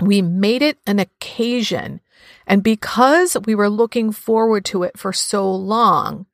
We 0.00 0.22
made 0.22 0.62
it 0.62 0.78
an 0.86 0.98
occasion. 0.98 2.00
And 2.46 2.62
because 2.62 3.36
we 3.44 3.54
were 3.54 3.68
looking 3.68 4.12
forward 4.12 4.64
to 4.66 4.84
it 4.84 4.98
for 4.98 5.12
so 5.12 5.52
long 5.52 6.26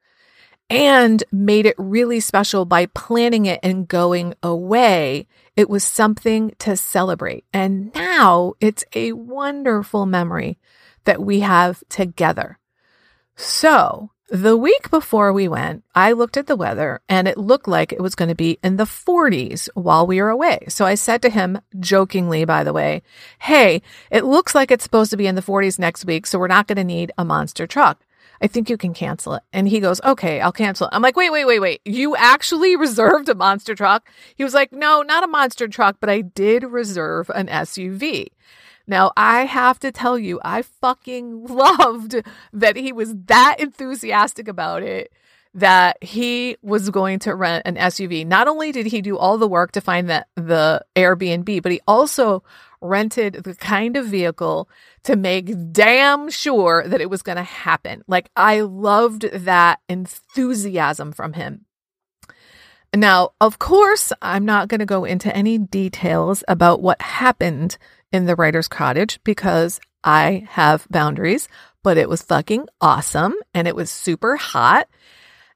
and 0.68 1.24
made 1.32 1.66
it 1.66 1.74
really 1.78 2.20
special 2.20 2.64
by 2.64 2.86
planning 2.86 3.46
it 3.46 3.58
and 3.62 3.88
going 3.88 4.34
away, 4.42 5.26
it 5.56 5.68
was 5.68 5.82
something 5.82 6.54
to 6.60 6.76
celebrate. 6.76 7.44
And 7.52 7.92
now 7.94 8.54
it's 8.60 8.84
a 8.94 9.12
wonderful 9.12 10.06
memory 10.06 10.58
that 11.04 11.22
we 11.22 11.40
have 11.40 11.82
together. 11.88 12.58
So 13.34 14.10
the 14.30 14.56
week 14.56 14.90
before 14.90 15.32
we 15.32 15.48
went, 15.48 15.82
I 15.92 16.12
looked 16.12 16.36
at 16.36 16.46
the 16.46 16.54
weather 16.54 17.00
and 17.08 17.26
it 17.26 17.36
looked 17.36 17.66
like 17.66 17.92
it 17.92 18.00
was 18.00 18.14
going 18.14 18.28
to 18.28 18.34
be 18.36 18.60
in 18.62 18.76
the 18.76 18.84
40s 18.84 19.68
while 19.74 20.06
we 20.06 20.22
were 20.22 20.28
away. 20.28 20.60
So 20.68 20.84
I 20.84 20.94
said 20.94 21.20
to 21.22 21.30
him, 21.30 21.60
jokingly, 21.80 22.44
by 22.44 22.62
the 22.62 22.72
way, 22.72 23.02
Hey, 23.40 23.82
it 24.08 24.24
looks 24.24 24.54
like 24.54 24.70
it's 24.70 24.84
supposed 24.84 25.10
to 25.10 25.16
be 25.16 25.26
in 25.26 25.34
the 25.34 25.42
40s 25.42 25.80
next 25.80 26.04
week. 26.04 26.26
So 26.26 26.38
we're 26.38 26.46
not 26.46 26.68
going 26.68 26.76
to 26.76 26.84
need 26.84 27.10
a 27.18 27.24
monster 27.24 27.66
truck. 27.66 28.04
I 28.40 28.46
think 28.46 28.70
you 28.70 28.78
can 28.78 28.94
cancel 28.94 29.34
it. 29.34 29.42
And 29.52 29.68
he 29.68 29.80
goes, 29.80 30.00
okay, 30.02 30.40
I'll 30.40 30.52
cancel 30.52 30.86
it. 30.86 30.94
I'm 30.94 31.02
like, 31.02 31.16
wait, 31.16 31.30
wait, 31.30 31.44
wait, 31.44 31.58
wait. 31.58 31.80
You 31.84 32.14
actually 32.16 32.76
reserved 32.76 33.28
a 33.28 33.34
monster 33.34 33.74
truck? 33.74 34.08
He 34.36 34.44
was 34.44 34.54
like, 34.54 34.72
no, 34.72 35.02
not 35.02 35.24
a 35.24 35.28
monster 35.28 35.68
truck, 35.68 35.96
but 36.00 36.08
I 36.08 36.20
did 36.20 36.62
reserve 36.62 37.30
an 37.34 37.48
SUV. 37.48 38.28
Now, 38.90 39.12
I 39.16 39.44
have 39.44 39.78
to 39.80 39.92
tell 39.92 40.18
you, 40.18 40.40
I 40.44 40.62
fucking 40.62 41.46
loved 41.46 42.22
that 42.52 42.74
he 42.74 42.92
was 42.92 43.14
that 43.26 43.60
enthusiastic 43.60 44.48
about 44.48 44.82
it 44.82 45.12
that 45.54 46.02
he 46.02 46.56
was 46.60 46.90
going 46.90 47.20
to 47.20 47.34
rent 47.34 47.62
an 47.66 47.76
SUV. 47.76 48.26
Not 48.26 48.48
only 48.48 48.72
did 48.72 48.86
he 48.86 49.00
do 49.00 49.16
all 49.16 49.38
the 49.38 49.48
work 49.48 49.70
to 49.72 49.80
find 49.80 50.10
the, 50.10 50.26
the 50.34 50.84
Airbnb, 50.96 51.62
but 51.62 51.72
he 51.72 51.80
also 51.86 52.42
rented 52.80 53.34
the 53.44 53.54
kind 53.54 53.96
of 53.96 54.06
vehicle 54.06 54.68
to 55.04 55.14
make 55.14 55.72
damn 55.72 56.28
sure 56.28 56.84
that 56.86 57.00
it 57.00 57.10
was 57.10 57.22
going 57.22 57.36
to 57.36 57.42
happen. 57.42 58.02
Like, 58.08 58.30
I 58.34 58.62
loved 58.62 59.22
that 59.32 59.78
enthusiasm 59.88 61.12
from 61.12 61.34
him. 61.34 61.66
Now, 62.94 63.30
of 63.40 63.60
course, 63.60 64.12
I'm 64.20 64.44
not 64.44 64.66
going 64.66 64.80
to 64.80 64.86
go 64.86 65.04
into 65.04 65.34
any 65.34 65.58
details 65.58 66.42
about 66.48 66.82
what 66.82 67.00
happened 67.00 67.78
in 68.12 68.26
the 68.26 68.36
writer's 68.36 68.68
cottage 68.68 69.20
because 69.24 69.80
I 70.02 70.46
have 70.50 70.86
boundaries, 70.90 71.48
but 71.82 71.96
it 71.96 72.08
was 72.08 72.22
fucking 72.22 72.66
awesome 72.80 73.34
and 73.54 73.68
it 73.68 73.76
was 73.76 73.90
super 73.90 74.36
hot. 74.36 74.88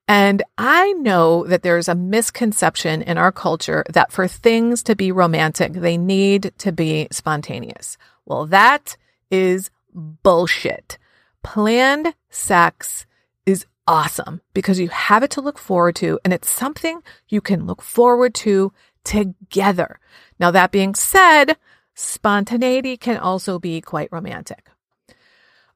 And 0.06 0.42
I 0.58 0.92
know 0.92 1.46
that 1.46 1.62
there's 1.62 1.88
a 1.88 1.94
misconception 1.94 3.00
in 3.00 3.16
our 3.16 3.32
culture 3.32 3.84
that 3.88 4.12
for 4.12 4.28
things 4.28 4.82
to 4.84 4.94
be 4.94 5.10
romantic, 5.10 5.72
they 5.72 5.96
need 5.96 6.52
to 6.58 6.72
be 6.72 7.08
spontaneous. 7.10 7.96
Well, 8.26 8.46
that 8.46 8.98
is 9.30 9.70
bullshit. 9.94 10.98
Planned 11.42 12.14
sex 12.28 13.06
is 13.46 13.64
awesome 13.86 14.42
because 14.52 14.78
you 14.78 14.88
have 14.88 15.22
it 15.22 15.30
to 15.32 15.40
look 15.40 15.58
forward 15.58 15.96
to 15.96 16.18
and 16.24 16.32
it's 16.32 16.50
something 16.50 17.00
you 17.28 17.40
can 17.40 17.66
look 17.66 17.80
forward 17.80 18.34
to 18.34 18.72
together. 19.04 19.98
Now, 20.38 20.50
that 20.50 20.70
being 20.70 20.94
said, 20.94 21.56
spontaneity 21.94 22.96
can 22.96 23.16
also 23.16 23.58
be 23.58 23.80
quite 23.80 24.08
romantic. 24.12 24.68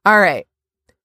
All 0.04 0.20
right. 0.20 0.46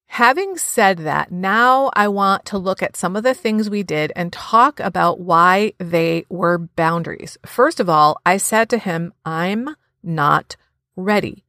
Having 0.08 0.58
said 0.58 1.00
that, 1.00 1.32
now 1.32 1.89
I 1.96 2.08
want 2.08 2.46
to 2.46 2.60
look 2.60 2.84
at 2.84 2.96
some 2.96 3.15
of 3.15 3.24
the 3.24 3.34
things 3.34 3.67
we 3.70 3.82
did 3.82 4.12
and 4.15 4.32
talk 4.32 4.79
about 4.79 5.20
why 5.20 5.74
they 5.79 6.25
were 6.29 6.60
boundaries. 6.60 7.38
First 7.46 7.79
of 7.79 7.89
all, 7.89 8.22
I 8.24 8.38
said 8.38 8.70
to 8.70 8.77
him, 8.77 9.12
I'm 9.25 9.75
not 10.03 10.55
ready. 10.96 11.43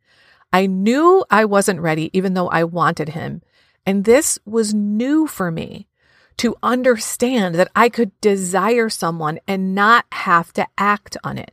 I 0.50 0.66
knew 0.66 1.24
I 1.30 1.44
wasn't 1.44 1.80
ready, 1.80 2.08
even 2.16 2.32
though 2.32 2.48
I 2.48 2.64
wanted 2.64 3.10
him. 3.10 3.42
And 3.84 4.04
this 4.04 4.38
was 4.46 4.72
new 4.72 5.26
for 5.26 5.50
me 5.50 5.88
to 6.38 6.56
understand 6.62 7.54
that 7.56 7.70
I 7.76 7.88
could 7.88 8.18
desire 8.20 8.88
someone 8.88 9.40
and 9.46 9.74
not 9.74 10.06
have 10.10 10.52
to 10.54 10.66
act 10.78 11.16
on 11.22 11.38
it. 11.38 11.52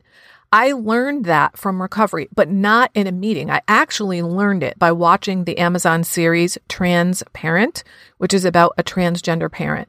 I 0.54 0.72
learned 0.72 1.24
that 1.24 1.56
from 1.56 1.80
recovery, 1.80 2.28
but 2.34 2.50
not 2.50 2.90
in 2.92 3.06
a 3.06 3.12
meeting. 3.12 3.50
I 3.50 3.62
actually 3.66 4.20
learned 4.20 4.62
it 4.62 4.78
by 4.78 4.92
watching 4.92 5.44
the 5.44 5.56
Amazon 5.56 6.04
series 6.04 6.58
Transparent, 6.68 7.82
which 8.18 8.34
is 8.34 8.44
about 8.44 8.74
a 8.76 8.82
transgender 8.82 9.50
parent. 9.50 9.88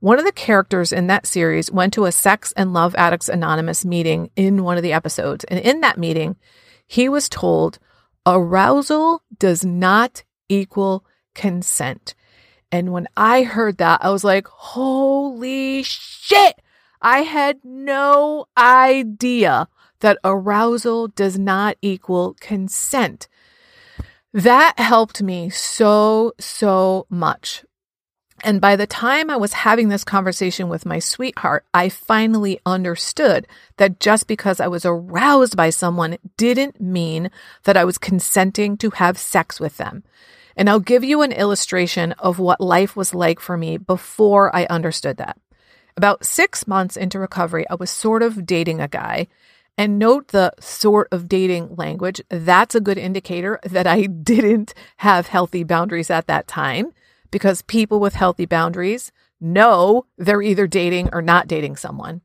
One 0.00 0.18
of 0.18 0.24
the 0.24 0.32
characters 0.32 0.92
in 0.92 1.08
that 1.08 1.26
series 1.26 1.70
went 1.70 1.92
to 1.92 2.06
a 2.06 2.12
Sex 2.12 2.52
and 2.56 2.72
Love 2.72 2.94
Addicts 2.94 3.28
Anonymous 3.28 3.84
meeting 3.84 4.30
in 4.34 4.64
one 4.64 4.78
of 4.78 4.82
the 4.82 4.94
episodes. 4.94 5.44
And 5.44 5.60
in 5.60 5.82
that 5.82 5.98
meeting, 5.98 6.36
he 6.86 7.10
was 7.10 7.28
told 7.28 7.78
arousal 8.24 9.22
does 9.38 9.62
not 9.62 10.24
equal 10.48 11.04
consent. 11.34 12.14
And 12.72 12.92
when 12.92 13.08
I 13.14 13.42
heard 13.42 13.76
that, 13.76 14.02
I 14.02 14.08
was 14.08 14.24
like, 14.24 14.46
holy 14.46 15.82
shit! 15.82 16.62
I 17.02 17.20
had 17.20 17.58
no 17.62 18.46
idea 18.56 19.68
that 20.00 20.18
arousal 20.24 21.08
does 21.08 21.38
not 21.38 21.76
equal 21.82 22.34
consent. 22.40 23.28
That 24.32 24.78
helped 24.78 25.22
me 25.22 25.50
so, 25.50 26.32
so 26.38 27.06
much. 27.08 27.64
And 28.44 28.60
by 28.60 28.76
the 28.76 28.86
time 28.86 29.30
I 29.30 29.36
was 29.36 29.52
having 29.52 29.88
this 29.88 30.04
conversation 30.04 30.68
with 30.68 30.86
my 30.86 31.00
sweetheart, 31.00 31.64
I 31.74 31.88
finally 31.88 32.60
understood 32.64 33.48
that 33.78 33.98
just 33.98 34.28
because 34.28 34.60
I 34.60 34.68
was 34.68 34.84
aroused 34.84 35.56
by 35.56 35.70
someone 35.70 36.18
didn't 36.36 36.80
mean 36.80 37.30
that 37.64 37.76
I 37.76 37.84
was 37.84 37.98
consenting 37.98 38.76
to 38.76 38.90
have 38.90 39.18
sex 39.18 39.58
with 39.58 39.76
them. 39.78 40.04
And 40.56 40.70
I'll 40.70 40.80
give 40.80 41.02
you 41.02 41.22
an 41.22 41.32
illustration 41.32 42.12
of 42.12 42.38
what 42.38 42.60
life 42.60 42.96
was 42.96 43.14
like 43.14 43.40
for 43.40 43.56
me 43.56 43.76
before 43.76 44.54
I 44.54 44.66
understood 44.66 45.16
that. 45.16 45.38
About 45.96 46.24
six 46.24 46.66
months 46.68 46.96
into 46.96 47.18
recovery, 47.18 47.68
I 47.68 47.74
was 47.74 47.90
sort 47.90 48.22
of 48.22 48.46
dating 48.46 48.80
a 48.80 48.86
guy. 48.86 49.26
And 49.78 49.96
note 49.98 50.28
the 50.28 50.52
sort 50.58 51.06
of 51.12 51.28
dating 51.28 51.76
language. 51.76 52.20
That's 52.28 52.74
a 52.74 52.80
good 52.80 52.98
indicator 52.98 53.60
that 53.62 53.86
I 53.86 54.02
didn't 54.06 54.74
have 54.98 55.28
healthy 55.28 55.62
boundaries 55.62 56.10
at 56.10 56.26
that 56.26 56.48
time 56.48 56.92
because 57.30 57.62
people 57.62 58.00
with 58.00 58.14
healthy 58.14 58.44
boundaries 58.44 59.12
know 59.40 60.04
they're 60.16 60.42
either 60.42 60.66
dating 60.66 61.10
or 61.12 61.22
not 61.22 61.46
dating 61.46 61.76
someone. 61.76 62.22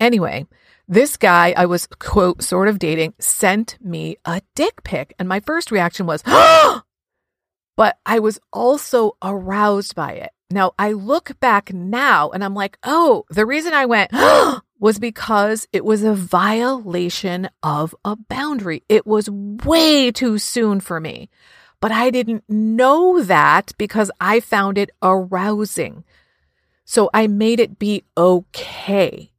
Anyway, 0.00 0.46
this 0.88 1.16
guy 1.16 1.54
I 1.56 1.66
was, 1.66 1.86
quote, 1.86 2.42
sort 2.42 2.66
of 2.66 2.80
dating 2.80 3.14
sent 3.20 3.78
me 3.80 4.16
a 4.24 4.42
dick 4.56 4.82
pic. 4.82 5.14
And 5.18 5.28
my 5.28 5.38
first 5.38 5.70
reaction 5.70 6.06
was, 6.06 6.22
but 7.76 7.98
I 8.04 8.18
was 8.18 8.40
also 8.52 9.16
aroused 9.22 9.94
by 9.94 10.12
it. 10.12 10.30
Now 10.50 10.72
I 10.76 10.92
look 10.92 11.38
back 11.38 11.72
now 11.72 12.30
and 12.30 12.44
I'm 12.44 12.54
like, 12.54 12.78
oh, 12.82 13.24
the 13.30 13.46
reason 13.46 13.74
I 13.74 13.86
went 13.86 14.10
was 14.78 14.98
because 14.98 15.66
it 15.72 15.84
was 15.84 16.02
a 16.02 16.14
violation 16.14 17.48
of 17.62 17.94
a 18.04 18.16
boundary. 18.16 18.82
It 18.88 19.06
was 19.06 19.30
way 19.30 20.10
too 20.10 20.38
soon 20.38 20.80
for 20.80 21.00
me. 21.00 21.30
But 21.80 21.92
I 21.92 22.10
didn't 22.10 22.44
know 22.48 23.22
that 23.22 23.72
because 23.78 24.10
I 24.20 24.40
found 24.40 24.78
it 24.78 24.90
arousing. 25.02 26.04
So 26.84 27.10
I 27.12 27.26
made 27.26 27.60
it 27.60 27.78
be 27.78 28.04
okay. 28.16 29.30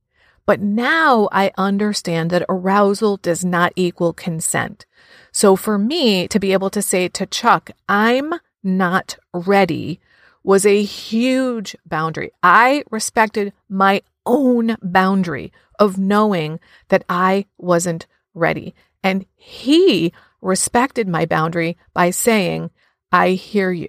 But 0.45 0.61
now 0.61 1.27
I 1.31 1.51
understand 1.57 2.29
that 2.31 2.45
arousal 2.47 3.17
does 3.17 3.43
not 3.43 3.73
equal 3.75 4.13
consent. 4.13 4.85
So 5.31 5.55
for 5.55 5.77
me 5.77 6.27
to 6.29 6.39
be 6.39 6.53
able 6.53 6.69
to 6.69 6.81
say 6.81 7.09
to 7.09 7.25
Chuck, 7.25 7.71
I'm 7.87 8.33
not 8.63 9.17
ready 9.33 9.99
was 10.43 10.65
a 10.65 10.81
huge 10.81 11.75
boundary. 11.85 12.31
I 12.41 12.83
respected 12.89 13.51
my 13.67 14.01
own 14.27 14.77
boundary 14.81 15.51
of 15.79 15.97
knowing 15.97 16.59
that 16.89 17.03
I 17.09 17.45
wasn't 17.57 18.05
ready. 18.33 18.75
And 19.03 19.25
he 19.35 20.13
respected 20.41 21.07
my 21.07 21.25
boundary 21.25 21.77
by 21.93 22.11
saying, 22.11 22.69
I 23.11 23.31
hear 23.31 23.71
you. 23.71 23.87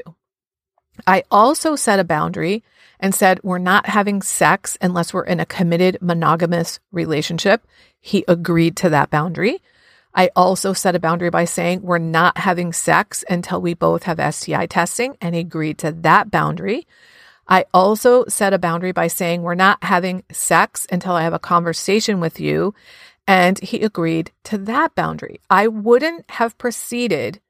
I 1.07 1.25
also 1.31 1.77
set 1.77 1.99
a 1.99 2.05
boundary 2.05 2.65
and 3.01 3.15
said, 3.15 3.41
We're 3.43 3.59
not 3.59 3.87
having 3.87 4.23
sex 4.23 4.77
unless 4.81 5.13
we're 5.13 5.25
in 5.25 5.41
a 5.41 5.47
committed 5.47 5.99
monogamous 6.01 6.81
relationship. 6.91 7.67
He 8.01 8.25
agreed 8.27 8.77
to 8.79 8.91
that 8.91 9.11
boundary. 9.11 9.61
I 10.15 10.31
also 10.35 10.73
set 10.73 10.97
a 10.97 11.01
boundary 11.01 11.31
by 11.31 11.45
saying 11.45 11.83
we're 11.83 11.99
not 11.99 12.39
having 12.39 12.73
sex 12.73 13.25
until 13.29 13.61
we 13.61 13.75
both 13.75 14.05
have 14.05 14.35
STI 14.35 14.67
testing 14.67 15.17
and 15.21 15.35
he 15.35 15.43
agreed 15.43 15.79
to 15.79 15.93
that 15.93 16.31
boundary. 16.31 16.87
I 17.49 17.65
also 17.73 18.27
set 18.27 18.53
a 18.53 18.59
boundary 18.59 18.93
by 18.93 19.07
saying 19.07 19.43
we're 19.43 19.55
not 19.55 19.83
having 19.83 20.23
sex 20.31 20.87
until 20.93 21.13
I 21.13 21.23
have 21.23 21.33
a 21.33 21.39
conversation 21.39 22.21
with 22.21 22.39
you. 22.39 22.75
And 23.27 23.59
he 23.61 23.81
agreed 23.83 24.33
to 24.45 24.59
that 24.59 24.95
boundary. 24.95 25.41
I 25.51 25.69
wouldn't 25.69 26.31
have 26.33 26.59
proceeded 26.59 27.41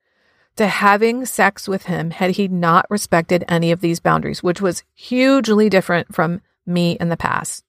to 0.56 0.66
having 0.66 1.24
sex 1.24 1.68
with 1.68 1.84
him 1.84 2.10
had 2.10 2.32
he 2.32 2.48
not 2.48 2.86
respected 2.90 3.44
any 3.46 3.70
of 3.70 3.80
these 3.80 4.00
boundaries, 4.00 4.42
which 4.42 4.60
was 4.60 4.82
hugely 4.94 5.68
different 5.68 6.12
from 6.12 6.40
me 6.66 6.96
in 7.00 7.08
the 7.10 7.16
past. 7.16 7.64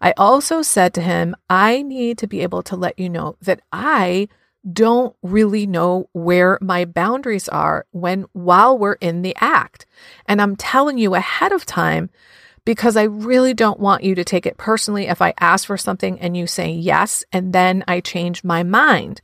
I 0.00 0.12
also 0.16 0.62
said 0.62 0.94
to 0.94 1.00
him, 1.00 1.34
I 1.50 1.82
need 1.82 2.18
to 2.18 2.28
be 2.28 2.40
able 2.40 2.62
to 2.64 2.76
let 2.76 2.98
you 2.98 3.08
know 3.08 3.36
that 3.42 3.60
I 3.72 4.28
don't 4.70 5.14
really 5.22 5.66
know 5.66 6.08
where 6.12 6.58
my 6.60 6.84
boundaries 6.84 7.48
are 7.48 7.86
when 7.90 8.26
while 8.32 8.78
we're 8.78 8.94
in 8.94 9.22
the 9.22 9.36
act. 9.38 9.86
And 10.26 10.40
I'm 10.40 10.56
telling 10.56 10.98
you 10.98 11.14
ahead 11.14 11.52
of 11.52 11.66
time 11.66 12.10
because 12.64 12.96
I 12.96 13.02
really 13.02 13.52
don't 13.52 13.80
want 13.80 14.04
you 14.04 14.14
to 14.14 14.24
take 14.24 14.46
it 14.46 14.56
personally 14.56 15.06
if 15.06 15.20
I 15.20 15.34
ask 15.38 15.66
for 15.66 15.76
something 15.76 16.18
and 16.18 16.36
you 16.36 16.46
say 16.46 16.70
yes 16.70 17.24
and 17.32 17.52
then 17.52 17.84
I 17.86 18.00
change 18.00 18.42
my 18.42 18.62
mind 18.62 19.20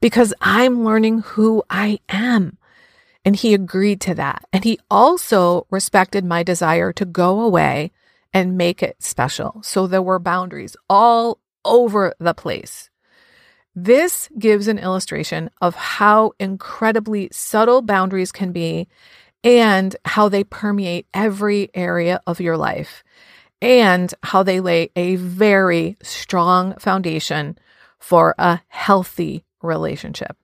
because 0.00 0.32
I'm 0.40 0.84
learning 0.84 1.20
who 1.20 1.64
I 1.68 1.98
am. 2.08 2.58
And 3.24 3.34
he 3.34 3.54
agreed 3.54 4.00
to 4.02 4.14
that. 4.14 4.44
And 4.52 4.62
he 4.62 4.78
also 4.88 5.66
respected 5.68 6.24
my 6.24 6.44
desire 6.44 6.92
to 6.92 7.04
go 7.04 7.40
away 7.40 7.90
and 8.32 8.56
make 8.56 8.84
it 8.84 9.02
special. 9.02 9.60
So 9.64 9.88
there 9.88 10.02
were 10.02 10.20
boundaries 10.20 10.76
all 10.88 11.40
over 11.64 12.14
the 12.20 12.34
place. 12.34 12.88
This 13.78 14.30
gives 14.38 14.68
an 14.68 14.78
illustration 14.78 15.50
of 15.60 15.74
how 15.74 16.32
incredibly 16.40 17.28
subtle 17.30 17.82
boundaries 17.82 18.32
can 18.32 18.50
be 18.50 18.88
and 19.44 19.94
how 20.06 20.30
they 20.30 20.44
permeate 20.44 21.06
every 21.12 21.70
area 21.74 22.22
of 22.26 22.40
your 22.40 22.56
life 22.56 23.04
and 23.60 24.14
how 24.22 24.42
they 24.42 24.60
lay 24.60 24.90
a 24.96 25.16
very 25.16 25.98
strong 26.02 26.74
foundation 26.78 27.58
for 27.98 28.34
a 28.38 28.62
healthy 28.68 29.44
relationship. 29.60 30.38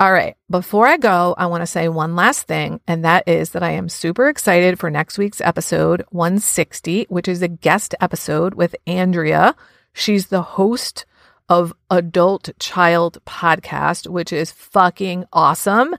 All 0.00 0.12
right, 0.12 0.34
before 0.50 0.86
I 0.86 0.96
go, 0.96 1.34
I 1.36 1.46
want 1.46 1.60
to 1.60 1.66
say 1.66 1.88
one 1.88 2.16
last 2.16 2.48
thing, 2.48 2.80
and 2.88 3.04
that 3.04 3.28
is 3.28 3.50
that 3.50 3.62
I 3.62 3.72
am 3.72 3.90
super 3.90 4.28
excited 4.28 4.78
for 4.78 4.90
next 4.90 5.18
week's 5.18 5.42
episode 5.42 6.04
160, 6.08 7.06
which 7.10 7.28
is 7.28 7.42
a 7.42 7.48
guest 7.48 7.94
episode 8.00 8.54
with 8.54 8.74
Andrea. 8.86 9.54
She's 9.92 10.28
the 10.28 10.42
host 10.42 11.04
of 11.48 11.72
Adult 11.90 12.50
Child 12.58 13.18
Podcast, 13.26 14.08
which 14.08 14.32
is 14.32 14.52
fucking 14.52 15.26
awesome. 15.32 15.94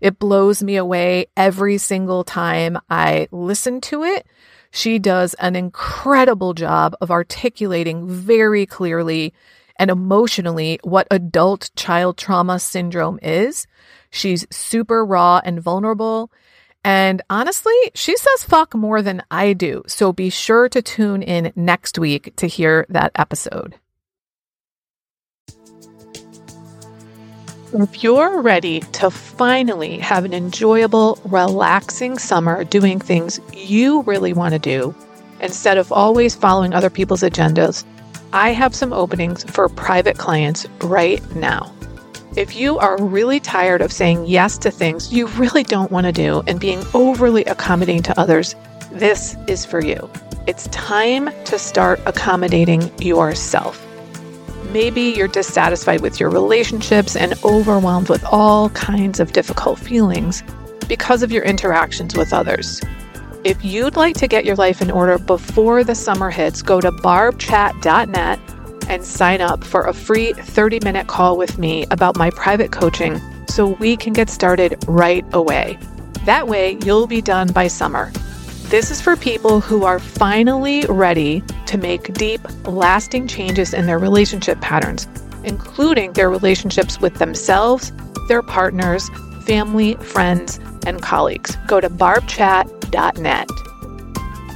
It 0.00 0.18
blows 0.18 0.62
me 0.62 0.76
away 0.76 1.26
every 1.36 1.78
single 1.78 2.24
time 2.24 2.78
I 2.90 3.28
listen 3.30 3.80
to 3.82 4.04
it. 4.04 4.26
She 4.70 4.98
does 4.98 5.34
an 5.34 5.56
incredible 5.56 6.54
job 6.54 6.94
of 7.00 7.10
articulating 7.10 8.06
very 8.06 8.66
clearly 8.66 9.32
and 9.76 9.90
emotionally 9.90 10.78
what 10.82 11.06
adult 11.10 11.70
child 11.76 12.18
trauma 12.18 12.58
syndrome 12.58 13.18
is. 13.22 13.66
She's 14.10 14.46
super 14.50 15.04
raw 15.04 15.40
and 15.44 15.60
vulnerable. 15.60 16.30
And 16.84 17.22
honestly, 17.30 17.74
she 17.94 18.16
says 18.16 18.44
fuck 18.44 18.74
more 18.74 19.02
than 19.02 19.22
I 19.30 19.52
do. 19.52 19.82
So 19.86 20.12
be 20.12 20.30
sure 20.30 20.68
to 20.68 20.82
tune 20.82 21.22
in 21.22 21.52
next 21.56 21.98
week 21.98 22.34
to 22.36 22.46
hear 22.46 22.86
that 22.88 23.12
episode. 23.14 23.76
If 27.74 28.02
you're 28.02 28.40
ready 28.40 28.80
to 28.80 29.10
finally 29.10 29.98
have 29.98 30.24
an 30.24 30.32
enjoyable, 30.32 31.18
relaxing 31.26 32.18
summer 32.18 32.64
doing 32.64 32.98
things 32.98 33.40
you 33.52 34.00
really 34.02 34.32
want 34.32 34.54
to 34.54 34.58
do, 34.58 34.94
instead 35.42 35.76
of 35.76 35.92
always 35.92 36.34
following 36.34 36.72
other 36.72 36.88
people's 36.88 37.20
agendas, 37.20 37.84
I 38.32 38.50
have 38.52 38.74
some 38.74 38.94
openings 38.94 39.44
for 39.44 39.68
private 39.68 40.16
clients 40.16 40.66
right 40.80 41.22
now. 41.36 41.70
If 42.36 42.56
you 42.56 42.78
are 42.78 43.02
really 43.02 43.38
tired 43.38 43.82
of 43.82 43.92
saying 43.92 44.24
yes 44.24 44.56
to 44.58 44.70
things 44.70 45.12
you 45.12 45.26
really 45.26 45.62
don't 45.62 45.92
want 45.92 46.06
to 46.06 46.12
do 46.12 46.42
and 46.46 46.58
being 46.58 46.82
overly 46.94 47.44
accommodating 47.44 48.02
to 48.04 48.18
others, 48.18 48.54
this 48.92 49.36
is 49.46 49.66
for 49.66 49.84
you. 49.84 50.08
It's 50.46 50.68
time 50.68 51.28
to 51.44 51.58
start 51.58 52.00
accommodating 52.06 52.90
yourself. 52.98 53.87
Maybe 54.70 55.00
you're 55.00 55.28
dissatisfied 55.28 56.02
with 56.02 56.20
your 56.20 56.28
relationships 56.28 57.16
and 57.16 57.32
overwhelmed 57.42 58.10
with 58.10 58.22
all 58.24 58.68
kinds 58.70 59.18
of 59.18 59.32
difficult 59.32 59.78
feelings 59.78 60.42
because 60.88 61.22
of 61.22 61.32
your 61.32 61.42
interactions 61.42 62.14
with 62.14 62.34
others. 62.34 62.82
If 63.44 63.64
you'd 63.64 63.96
like 63.96 64.16
to 64.16 64.28
get 64.28 64.44
your 64.44 64.56
life 64.56 64.82
in 64.82 64.90
order 64.90 65.16
before 65.16 65.84
the 65.84 65.94
summer 65.94 66.28
hits, 66.28 66.60
go 66.60 66.82
to 66.82 66.92
barbchat.net 66.92 68.40
and 68.88 69.04
sign 69.04 69.40
up 69.40 69.64
for 69.64 69.86
a 69.86 69.94
free 69.94 70.34
30 70.34 70.80
minute 70.82 71.06
call 71.06 71.38
with 71.38 71.56
me 71.56 71.86
about 71.90 72.18
my 72.18 72.28
private 72.30 72.70
coaching 72.70 73.18
so 73.48 73.68
we 73.68 73.96
can 73.96 74.12
get 74.12 74.28
started 74.28 74.76
right 74.86 75.24
away. 75.32 75.78
That 76.26 76.46
way, 76.46 76.76
you'll 76.84 77.06
be 77.06 77.22
done 77.22 77.52
by 77.52 77.68
summer. 77.68 78.12
This 78.68 78.90
is 78.90 79.00
for 79.00 79.16
people 79.16 79.62
who 79.62 79.86
are 79.86 79.98
finally 79.98 80.84
ready 80.90 81.42
to 81.64 81.78
make 81.78 82.12
deep, 82.12 82.42
lasting 82.66 83.26
changes 83.26 83.72
in 83.72 83.86
their 83.86 83.98
relationship 83.98 84.60
patterns, 84.60 85.08
including 85.42 86.12
their 86.12 86.28
relationships 86.28 87.00
with 87.00 87.14
themselves, 87.14 87.92
their 88.28 88.42
partners, 88.42 89.08
family, 89.46 89.94
friends, 89.94 90.60
and 90.84 91.00
colleagues. 91.00 91.56
Go 91.66 91.80
to 91.80 91.88
barbchat.net. 91.88 93.48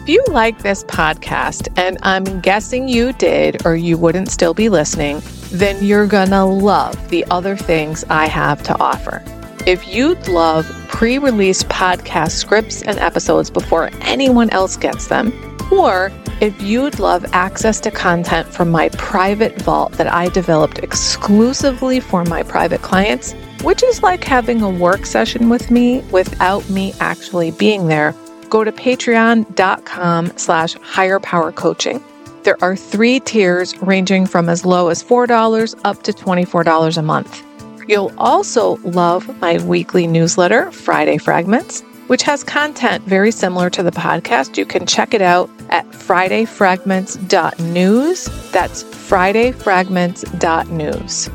If 0.03 0.09
you 0.11 0.23
like 0.29 0.59
this 0.59 0.85
podcast, 0.85 1.69
and 1.79 1.97
I'm 2.03 2.43
guessing 2.43 2.89
you 2.89 3.15
did 3.15 3.65
or 3.65 3.77
you 3.77 3.97
wouldn't 3.97 4.31
still 4.31 4.53
be 4.53 4.69
listening, 4.69 5.23
then 5.53 5.83
you're 5.83 6.07
gonna 6.07 6.45
love 6.45 7.09
the 7.09 7.25
other 7.31 7.57
things 7.57 8.05
I 8.11 8.27
have 8.27 8.63
to 8.65 8.79
offer. 8.79 9.25
If 9.65 9.87
you'd 9.87 10.27
love 10.27 10.67
pre 10.89 11.19
release 11.19 11.63
podcast 11.63 12.33
scripts 12.33 12.83
and 12.83 12.99
episodes 12.99 13.49
before 13.49 13.91
anyone 14.01 14.51
else 14.51 14.77
gets 14.77 15.07
them, 15.07 15.33
or 15.71 16.11
if 16.41 16.61
you'd 16.61 16.99
love 16.99 17.25
access 17.33 17.79
to 17.83 17.93
content 17.93 18.49
from 18.49 18.73
my 18.73 18.89
private 18.89 19.63
vault 19.63 19.93
that 19.93 20.13
I 20.13 20.31
developed 20.31 20.81
exclusively 20.81 22.01
for 22.01 22.25
my 22.25 22.43
private 22.43 22.83
clients, 22.83 23.35
which 23.63 23.85
is 23.85 24.03
like 24.03 24.25
having 24.25 24.63
a 24.63 24.69
work 24.69 25.07
session 25.07 25.49
with 25.49 25.71
me 25.71 26.01
without 26.11 26.69
me 26.69 26.93
actually 26.99 27.53
being 27.53 27.87
there, 27.87 28.17
go 28.51 28.65
to 28.65 28.73
patreon.com 28.73 30.33
slash 30.39 30.75
higher 30.83 31.21
power 31.21 31.53
coaching. 31.53 32.03
There 32.43 32.61
are 32.65 32.75
three 32.75 33.21
tiers 33.21 33.81
ranging 33.81 34.27
from 34.27 34.49
as 34.49 34.65
low 34.65 34.89
as 34.89 35.05
$4 35.05 35.81
up 35.85 36.03
to 36.03 36.13
$24 36.13 36.99
a 36.99 37.03
month. 37.03 37.45
You'll 37.89 38.13
also 38.19 38.77
love 38.85 39.41
my 39.41 39.57
weekly 39.65 40.07
newsletter, 40.07 40.71
Friday 40.71 41.19
Fragments, 41.19 41.83
which 42.07 42.23
has 42.23 42.45
content 42.45 43.05
very 43.05 43.31
similar 43.31 43.69
to 43.71 43.83
the 43.83 43.91
podcast. 43.91 44.57
You 44.57 44.65
can 44.67 44.87
check 44.87 45.15
it 45.15 45.23
out 45.23 45.51
at 45.69 45.85
fridayfragments.news. 45.91 48.53
That's 48.53 48.85
fridayfragments.news. 48.85 51.31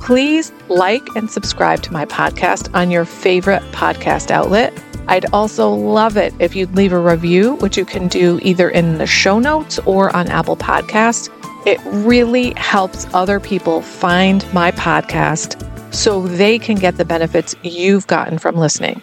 Please 0.00 0.52
like 0.68 1.02
and 1.16 1.28
subscribe 1.30 1.82
to 1.82 1.92
my 1.92 2.04
podcast 2.04 2.72
on 2.74 2.92
your 2.92 3.04
favorite 3.04 3.62
podcast 3.72 4.30
outlet. 4.30 4.72
I'd 5.08 5.26
also 5.32 5.70
love 5.70 6.16
it 6.16 6.34
if 6.38 6.56
you'd 6.56 6.74
leave 6.76 6.92
a 6.92 6.98
review, 6.98 7.54
which 7.56 7.76
you 7.76 7.84
can 7.84 8.08
do 8.08 8.38
either 8.42 8.70
in 8.70 8.98
the 8.98 9.06
show 9.06 9.38
notes 9.38 9.78
or 9.80 10.14
on 10.14 10.28
Apple 10.28 10.56
Podcasts. 10.56 11.28
It 11.66 11.80
really 11.84 12.54
helps 12.56 13.12
other 13.12 13.40
people 13.40 13.82
find 13.82 14.46
my 14.54 14.70
podcast 14.70 15.60
so 15.92 16.22
they 16.22 16.60
can 16.60 16.76
get 16.76 16.96
the 16.96 17.04
benefits 17.04 17.56
you've 17.64 18.06
gotten 18.06 18.38
from 18.38 18.54
listening. 18.54 19.02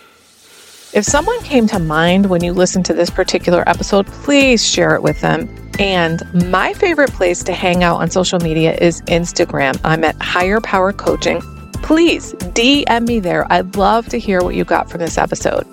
If 0.94 1.04
someone 1.04 1.42
came 1.42 1.68
to 1.68 1.80
mind 1.80 2.28
when 2.28 2.42
you 2.42 2.54
listened 2.54 2.86
to 2.86 2.94
this 2.94 3.10
particular 3.10 3.68
episode, 3.68 4.08
please 4.08 4.66
share 4.66 4.96
it 4.96 5.04
with 5.04 5.20
them. 5.20 5.54
And 5.78 6.24
my 6.50 6.74
favorite 6.74 7.12
place 7.12 7.44
to 7.44 7.52
hang 7.52 7.84
out 7.84 8.00
on 8.00 8.10
social 8.10 8.40
media 8.40 8.78
is 8.78 9.02
Instagram. 9.02 9.78
I'm 9.84 10.06
at 10.06 10.16
Higher 10.22 10.62
Power 10.62 10.94
Coaching. 10.94 11.42
Please 11.82 12.34
DM 12.34 13.06
me 13.06 13.20
there. 13.20 13.52
I'd 13.52 13.76
love 13.76 14.08
to 14.08 14.20
hear 14.20 14.42
what 14.42 14.56
you 14.56 14.64
got 14.64 14.90
from 14.90 15.02
this 15.02 15.18
episode. 15.18 15.68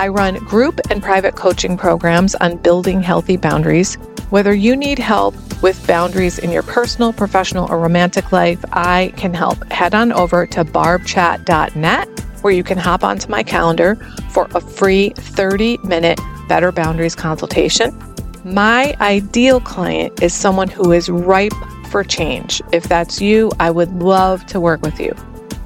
I 0.00 0.08
run 0.08 0.36
group 0.36 0.80
and 0.88 1.02
private 1.02 1.36
coaching 1.36 1.76
programs 1.76 2.34
on 2.36 2.56
building 2.56 3.02
healthy 3.02 3.36
boundaries. 3.36 3.96
Whether 4.30 4.54
you 4.54 4.74
need 4.74 4.98
help 4.98 5.34
with 5.62 5.86
boundaries 5.86 6.38
in 6.38 6.50
your 6.50 6.62
personal, 6.62 7.12
professional, 7.12 7.70
or 7.70 7.78
romantic 7.78 8.32
life, 8.32 8.64
I 8.72 9.12
can 9.18 9.34
help. 9.34 9.70
Head 9.70 9.94
on 9.94 10.10
over 10.10 10.46
to 10.46 10.64
barbchat.net 10.64 12.08
where 12.40 12.50
you 12.50 12.64
can 12.64 12.78
hop 12.78 13.04
onto 13.04 13.28
my 13.28 13.42
calendar 13.42 13.96
for 14.30 14.48
a 14.54 14.62
free 14.62 15.10
30 15.10 15.76
minute 15.84 16.18
Better 16.48 16.72
Boundaries 16.72 17.14
consultation. 17.14 17.94
My 18.42 18.96
ideal 19.02 19.60
client 19.60 20.22
is 20.22 20.32
someone 20.32 20.68
who 20.68 20.92
is 20.92 21.10
ripe 21.10 21.52
for 21.90 22.04
change. 22.04 22.62
If 22.72 22.84
that's 22.84 23.20
you, 23.20 23.52
I 23.60 23.70
would 23.70 23.92
love 24.02 24.46
to 24.46 24.60
work 24.60 24.80
with 24.80 24.98
you. 24.98 25.14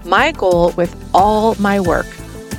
My 0.04 0.32
goal 0.32 0.72
with 0.72 0.92
all 1.14 1.54
my 1.60 1.78
work 1.78 2.06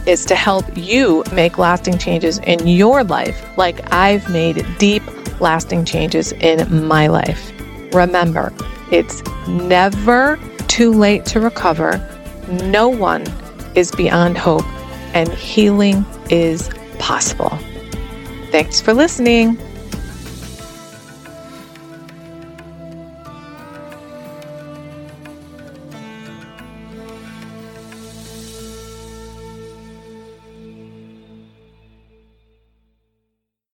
is 0.06 0.26
to 0.26 0.36
help 0.36 0.66
you 0.76 1.24
make 1.32 1.58
lasting 1.58 1.98
changes 1.98 2.38
in 2.40 2.68
your 2.68 3.04
life, 3.04 3.58
like 3.58 3.92
I've 3.94 4.30
made 4.30 4.66
deep, 4.78 5.04
lasting 5.42 5.86
changes 5.86 6.32
in 6.34 6.86
my 6.86 7.08
life. 7.08 7.52
Remember, 7.94 8.54
it's 8.92 9.24
never 9.48 10.40
too 10.68 10.92
late 10.92 11.26
to 11.28 11.40
recover. 11.40 11.98
No 12.64 12.90
one 12.90 13.24
is 13.76 13.92
beyond 13.92 14.38
hope, 14.38 14.66
and 15.14 15.32
healing 15.34 16.06
is 16.30 16.70
possible. 17.00 17.58
Thanks 18.52 18.80
for 18.80 18.94
listening. 18.94 19.58